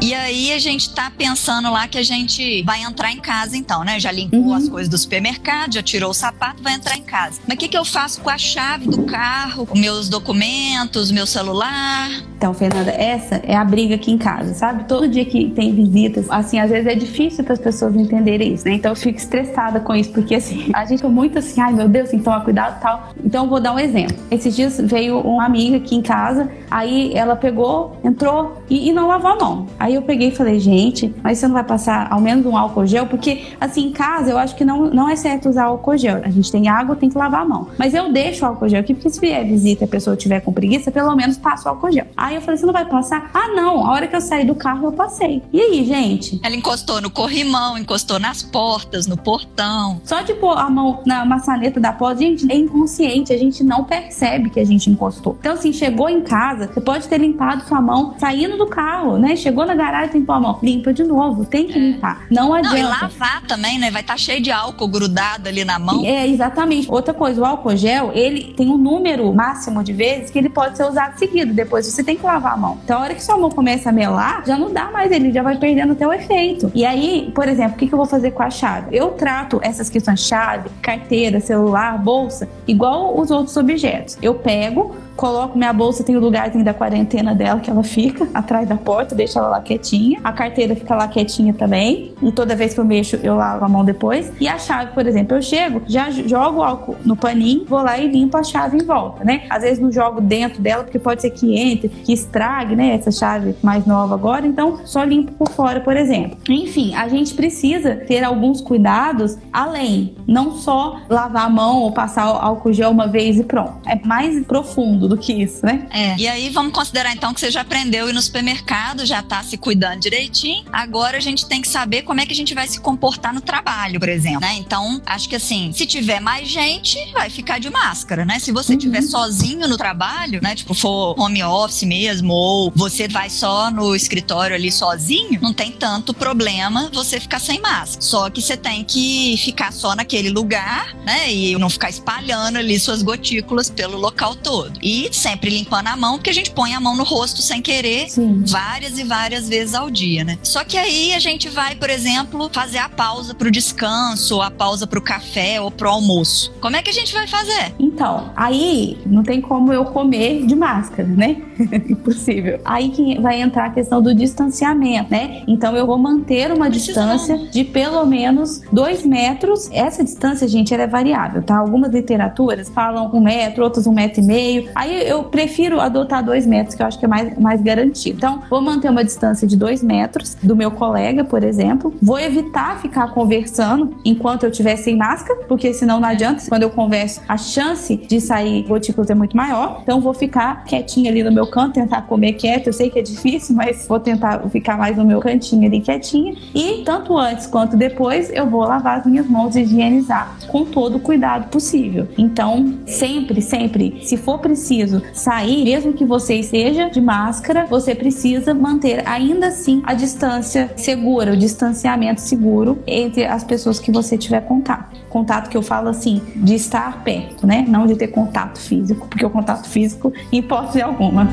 [0.05, 3.83] E aí a gente tá pensando lá que a gente vai entrar em casa então,
[3.83, 3.99] né?
[3.99, 4.53] Já limpou uhum.
[4.53, 7.41] as coisas do supermercado, já tirou o sapato, vai entrar em casa.
[7.47, 12.07] Mas o que, que eu faço com a chave do carro, meus documentos, meu celular?
[12.37, 14.83] Então, Fernanda, essa é a briga aqui em casa, sabe?
[14.83, 18.65] Todo dia que tem visitas, assim, às vezes é difícil para as pessoas entenderem isso,
[18.65, 18.75] né?
[18.75, 21.89] Então eu fico estressada com isso, porque assim, a gente é muito assim, ai meu
[21.89, 23.09] Deus, tem que tomar cuidado e tal.
[23.23, 24.15] Então eu vou dar um exemplo.
[24.29, 29.07] Esses dias veio uma amiga aqui em casa, aí ela pegou, entrou e, e não
[29.07, 29.67] lavou a mão.
[29.79, 32.85] Aí eu peguei e falei, gente, mas você não vai passar ao menos um álcool
[32.85, 33.07] gel?
[33.07, 36.21] Porque, assim, em casa eu acho que não, não é certo usar álcool gel.
[36.23, 37.67] A gente tem água, tem que lavar a mão.
[37.77, 40.39] Mas eu deixo o álcool gel aqui, porque se vier visita e a pessoa tiver
[40.41, 42.05] com preguiça, pelo menos passa o álcool gel.
[42.15, 43.29] Aí eu falei, você não vai passar?
[43.33, 45.41] Ah, não, a hora que eu saí do carro eu passei.
[45.51, 46.39] E aí, gente?
[46.43, 50.01] Ela encostou no corrimão, encostou nas portas, no portão.
[50.03, 53.83] Só de pôr a mão na maçaneta da porta, gente, é inconsciente, a gente não
[53.83, 55.37] percebe que a gente encostou.
[55.39, 59.35] Então, assim, chegou em casa, você pode ter limpado sua mão saindo do carro, né?
[59.35, 60.59] Chegou na garagem, tem que pôr a mão.
[60.61, 61.81] Limpa de novo, tem que é.
[61.81, 62.25] limpar.
[62.29, 62.77] Não adianta.
[62.77, 63.91] Não, e lavar também, né?
[63.91, 66.03] Vai estar tá cheio de álcool grudado ali na mão.
[66.05, 66.89] É, exatamente.
[66.89, 70.77] Outra coisa, o álcool gel, ele tem um número máximo de vezes que ele pode
[70.77, 71.53] ser usado seguido.
[71.53, 72.79] Depois você tem que lavar a mão.
[72.83, 75.43] Então, a hora que sua mão começa a melar, já não dá mais, ele já
[75.43, 76.71] vai perdendo até o efeito.
[76.73, 78.95] E aí, por exemplo, o que, que eu vou fazer com a chave?
[78.95, 84.17] Eu trato essas questões chave, carteira, celular, bolsa, igual os outros objetos.
[84.21, 88.67] Eu pego, coloco minha bolsa, tem o lugarzinho da quarentena dela que ela fica atrás
[88.67, 92.73] da porta, deixa ela lá quietinha, a carteira fica lá quietinha também, e toda vez
[92.73, 94.31] que eu mexo, eu lavo a mão depois.
[94.39, 97.97] E a chave, por exemplo, eu chego, já jogo o álcool no paninho, vou lá
[97.97, 99.43] e limpo a chave em volta, né?
[99.49, 102.95] Às vezes não jogo dentro dela, porque pode ser que entre, que estrague, né?
[102.95, 106.37] Essa chave mais nova agora, então só limpo por fora, por exemplo.
[106.49, 112.23] Enfim, a gente precisa ter alguns cuidados além, não só lavar a mão ou passar
[112.23, 113.73] álcool gel uma vez e pronto.
[113.85, 115.87] É mais profundo do que isso, né?
[115.91, 116.15] É.
[116.17, 119.57] E aí vamos considerar então que você já aprendeu ir no supermercado, já tá se
[119.57, 120.65] cuidando direitinho.
[120.71, 123.41] Agora a gente tem que saber como é que a gente vai se comportar no
[123.41, 124.55] trabalho, por exemplo, né?
[124.55, 128.39] Então, acho que assim, se tiver mais gente, vai ficar de máscara, né?
[128.39, 128.79] Se você uhum.
[128.79, 133.95] tiver sozinho no trabalho, né, tipo for home office mesmo ou você vai só no
[133.95, 138.01] escritório ali sozinho, não tem tanto problema você ficar sem máscara.
[138.01, 141.31] Só que você tem que ficar só naquele lugar, né?
[141.31, 144.79] E não ficar espalhando ali suas gotículas pelo local todo.
[144.81, 148.09] E sempre limpando a mão, porque a gente põe a mão no rosto sem querer
[148.09, 148.43] Sim.
[148.45, 150.37] várias e várias vezes ao dia, né?
[150.43, 154.87] Só que aí a gente vai, por exemplo, fazer a pausa pro descanso, a pausa
[154.87, 156.53] pro café ou pro almoço.
[156.59, 157.73] Como é que a gente vai fazer?
[157.79, 161.37] Então, aí não tem como eu comer de máscara, né?
[161.89, 162.59] Impossível.
[162.65, 165.43] Aí que vai entrar a questão do distanciamento, né?
[165.47, 169.69] Então eu vou manter uma distância de pelo menos dois metros.
[169.71, 171.57] Essa distância, gente, ela é variável, tá?
[171.57, 174.69] Algumas literaturas falam um metro, outras um metro e meio.
[174.75, 178.17] Aí eu prefiro adotar dois metros, que eu acho que é mais, mais garantido.
[178.17, 181.93] Então, vou manter uma distância de dois metros do meu colega, por exemplo.
[182.01, 186.43] Vou evitar ficar conversando enquanto eu estiver sem máscara, porque senão não adianta.
[186.47, 189.79] Quando eu converso, a chance de sair gotículas é muito maior.
[189.83, 192.67] Então, vou ficar quietinha ali no meu canto, tentar comer quieto.
[192.67, 196.35] Eu sei que é difícil, mas vou tentar ficar mais no meu cantinho ali quietinha.
[196.53, 200.97] E tanto antes quanto depois, eu vou lavar as minhas mãos e higienizar com todo
[200.97, 202.07] o cuidado possível.
[202.17, 204.74] Então, sempre, sempre, se for preciso
[205.13, 211.33] sair, mesmo que você esteja de máscara, você precisa manter ainda assim a distância segura,
[211.33, 214.95] o distanciamento seguro entre as pessoas que você tiver contato.
[215.09, 217.65] Contato que eu falo assim, de estar perto, né?
[217.67, 221.27] Não de ter contato físico, porque o contato físico, em hipótese alguma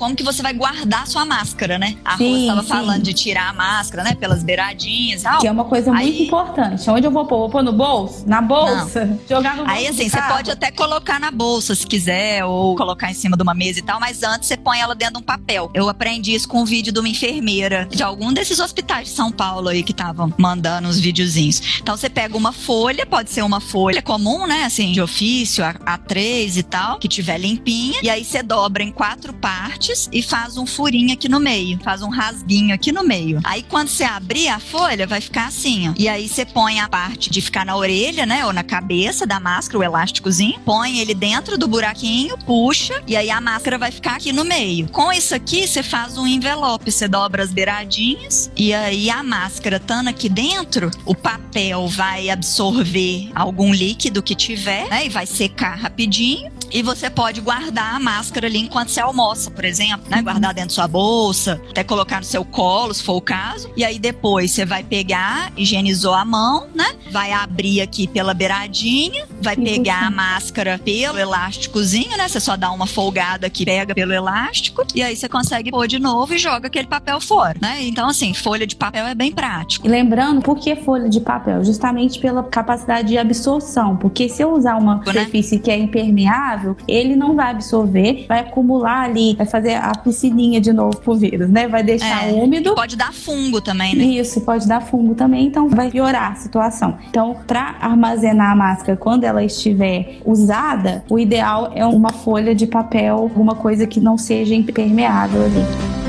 [0.00, 1.94] como que você vai guardar sua máscara, né?
[2.02, 4.14] A sim, Rose estava falando de tirar a máscara, né?
[4.14, 5.40] Pelas beiradinhas e tal.
[5.40, 6.06] Que é uma coisa Aí...
[6.06, 6.88] muito importante.
[6.88, 7.40] Onde eu vou pôr?
[7.40, 8.26] Vou pôr no bolso?
[8.26, 9.04] Na bolsa?
[9.04, 9.20] Não.
[9.28, 9.78] Jogar no bolso?
[9.78, 13.42] Aí, assim, você pode até colocar na bolsa se quiser, ou colocar em cima de
[13.42, 15.70] uma mesa e tal, mas antes você põe ela dentro de um papel.
[15.74, 19.30] Eu aprendi isso com um vídeo de uma enfermeira de algum desses hospitais de São
[19.30, 21.78] Paulo aí que estavam mandando os videozinhos.
[21.82, 24.64] Então você pega uma folha, pode ser uma folha comum, né?
[24.64, 29.34] Assim, de ofício, A3 e tal, que tiver limpinha, e aí você dobra em quatro
[29.34, 33.40] partes e faz um furinho aqui no meio, faz um rasguinho aqui no meio.
[33.44, 35.94] Aí quando você abrir a folha, vai ficar assim, ó.
[35.96, 39.40] E aí você põe a parte de ficar na orelha, né, ou na cabeça da
[39.40, 44.16] máscara, o elásticozinho, põe ele dentro do buraquinho, puxa, e aí a máscara vai ficar
[44.16, 44.88] aqui no meio.
[44.88, 49.76] Com isso aqui, você faz um envelope, você dobra as beiradinhas e aí a máscara
[49.76, 55.76] estando aqui dentro, o papel vai absorver algum líquido que tiver, né, e vai secar
[55.76, 56.50] rapidinho.
[56.70, 60.22] E você pode guardar a máscara ali enquanto você almoça, por exemplo, né?
[60.22, 63.70] Guardar dentro da sua bolsa, até colocar no seu colo, se for o caso.
[63.76, 66.86] E aí depois você vai pegar, higienizou a mão, né?
[67.10, 72.28] Vai abrir aqui pela beiradinha, vai pegar a máscara pelo elásticozinho, né?
[72.28, 75.98] Você só dá uma folgada aqui, pega pelo elástico, e aí você consegue pôr de
[75.98, 77.82] novo e joga aquele papel fora, né?
[77.82, 79.86] Então, assim, folha de papel é bem prático.
[79.86, 81.64] E lembrando, por que folha de papel?
[81.64, 83.96] Justamente pela capacidade de absorção.
[83.96, 85.02] Porque se eu usar uma né?
[85.04, 90.60] superfície que é impermeável, ele não vai absorver, vai acumular ali, vai fazer a piscininha
[90.60, 91.68] de novo pro vírus, né?
[91.68, 92.74] Vai deixar é, úmido.
[92.74, 94.04] Pode dar fungo também, né?
[94.04, 96.98] Isso, pode dar fungo também, então vai piorar a situação.
[97.08, 102.66] Então, para armazenar a máscara quando ela estiver usada, o ideal é uma folha de
[102.66, 105.99] papel, alguma coisa que não seja impermeável ali.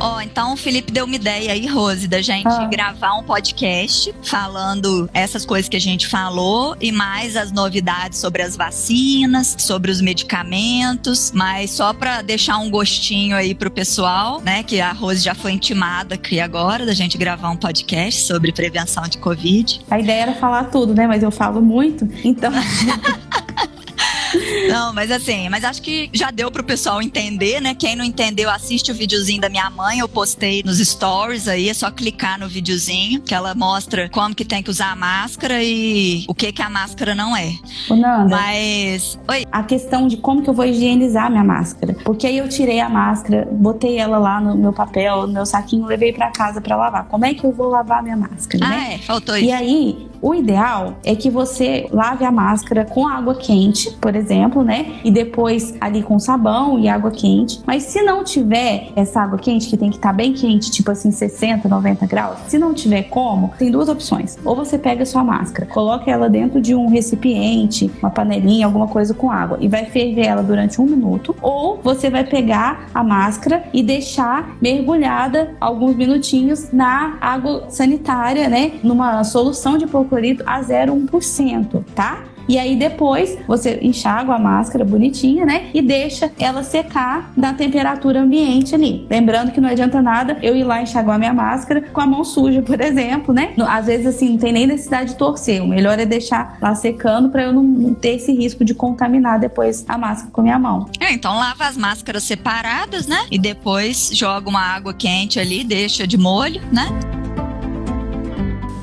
[0.00, 2.66] Ó, oh, então o Felipe deu uma ideia aí, Rose, da gente ah.
[2.66, 8.42] gravar um podcast falando essas coisas que a gente falou e mais as novidades sobre
[8.42, 14.62] as vacinas, sobre os medicamentos, mas só para deixar um gostinho aí pro pessoal, né,
[14.62, 19.02] que a Rose já foi intimada aqui agora da gente gravar um podcast sobre prevenção
[19.08, 19.80] de Covid.
[19.90, 22.52] A ideia era falar tudo, né, mas eu falo muito, então
[24.68, 27.74] Não, mas assim, mas acho que já deu pro pessoal entender, né?
[27.74, 31.74] Quem não entendeu, assiste o videozinho da minha mãe, eu postei nos stories aí, é
[31.74, 36.24] só clicar no videozinho, que ela mostra como que tem que usar a máscara e
[36.28, 37.52] o que que a máscara não é.
[37.88, 39.44] Ô, Nanda, mas, oi.
[39.50, 41.94] A questão de como que eu vou higienizar minha máscara.
[42.04, 45.86] Porque aí eu tirei a máscara, botei ela lá no meu papel, no meu saquinho,
[45.86, 47.04] levei para casa para lavar.
[47.06, 48.94] Como é que eu vou lavar minha máscara, ah, né?
[48.94, 49.46] é, faltou isso.
[49.46, 54.17] E aí, o ideal é que você lave a máscara com água quente, por exemplo,
[54.18, 54.98] exemplo, né?
[55.04, 57.60] E depois ali com sabão e água quente.
[57.66, 60.90] Mas se não tiver essa água quente, que tem que estar tá bem quente, tipo
[60.90, 64.38] assim, 60, 90 graus, se não tiver como, tem duas opções.
[64.44, 68.88] Ou você pega a sua máscara, coloca ela dentro de um recipiente, uma panelinha, alguma
[68.88, 71.34] coisa com água, e vai ferver ela durante um minuto.
[71.40, 78.72] Ou você vai pegar a máscara e deixar mergulhada alguns minutinhos na água sanitária, né?
[78.82, 82.24] Numa solução de hipoclorito a 0,1%, tá?
[82.48, 85.66] E aí depois você enxágua a máscara bonitinha, né?
[85.74, 89.06] E deixa ela secar na temperatura ambiente ali.
[89.10, 92.62] Lembrando que não adianta nada eu ir lá enxaguar minha máscara com a mão suja,
[92.62, 93.52] por exemplo, né?
[93.68, 95.62] Às vezes assim não tem nem necessidade de torcer.
[95.62, 99.84] O melhor é deixar lá secando para eu não ter esse risco de contaminar depois
[99.88, 100.88] a máscara com a minha mão.
[101.00, 103.26] É, então lava as máscaras separadas, né?
[103.30, 106.88] E depois joga uma água quente ali, deixa de molho, né?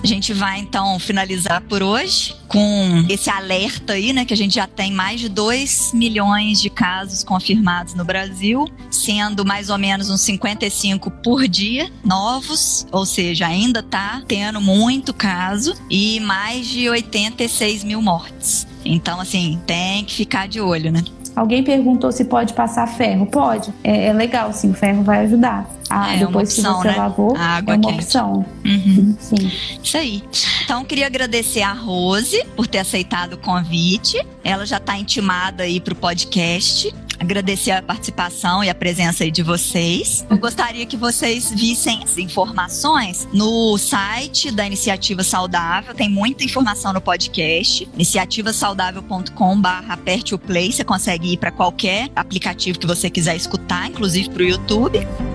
[0.05, 4.53] A gente vai então finalizar por hoje com esse alerta aí, né, que a gente
[4.53, 10.07] já tem mais de 2 milhões de casos confirmados no Brasil, sendo mais ou menos
[10.11, 16.87] uns 55 por dia novos, ou seja, ainda tá tendo muito caso e mais de
[16.87, 18.67] 86 mil mortes.
[18.85, 21.03] Então, assim, tem que ficar de olho, né?
[21.35, 23.25] Alguém perguntou se pode passar ferro.
[23.25, 23.73] Pode.
[23.83, 25.69] É, é legal, sim, o ferro vai ajudar.
[25.89, 26.97] Ah, é depois opção, que você né?
[26.97, 27.93] lavou, é uma quente.
[27.93, 28.45] opção.
[28.65, 29.15] Uhum.
[29.19, 29.51] Sim.
[29.83, 30.23] Isso aí.
[30.63, 34.25] Então, queria agradecer a Rose por ter aceitado o convite.
[34.43, 39.31] Ela já está intimada aí para o podcast agradecer a participação e a presença aí
[39.31, 40.25] de vocês.
[40.29, 46.93] Eu gostaria que vocês vissem as informações no site da Iniciativa Saudável, tem muita informação
[46.93, 53.35] no podcast, iniciativasaudável.com.br aperte o play, você consegue ir para qualquer aplicativo que você quiser
[53.35, 55.34] escutar, inclusive para o YouTube.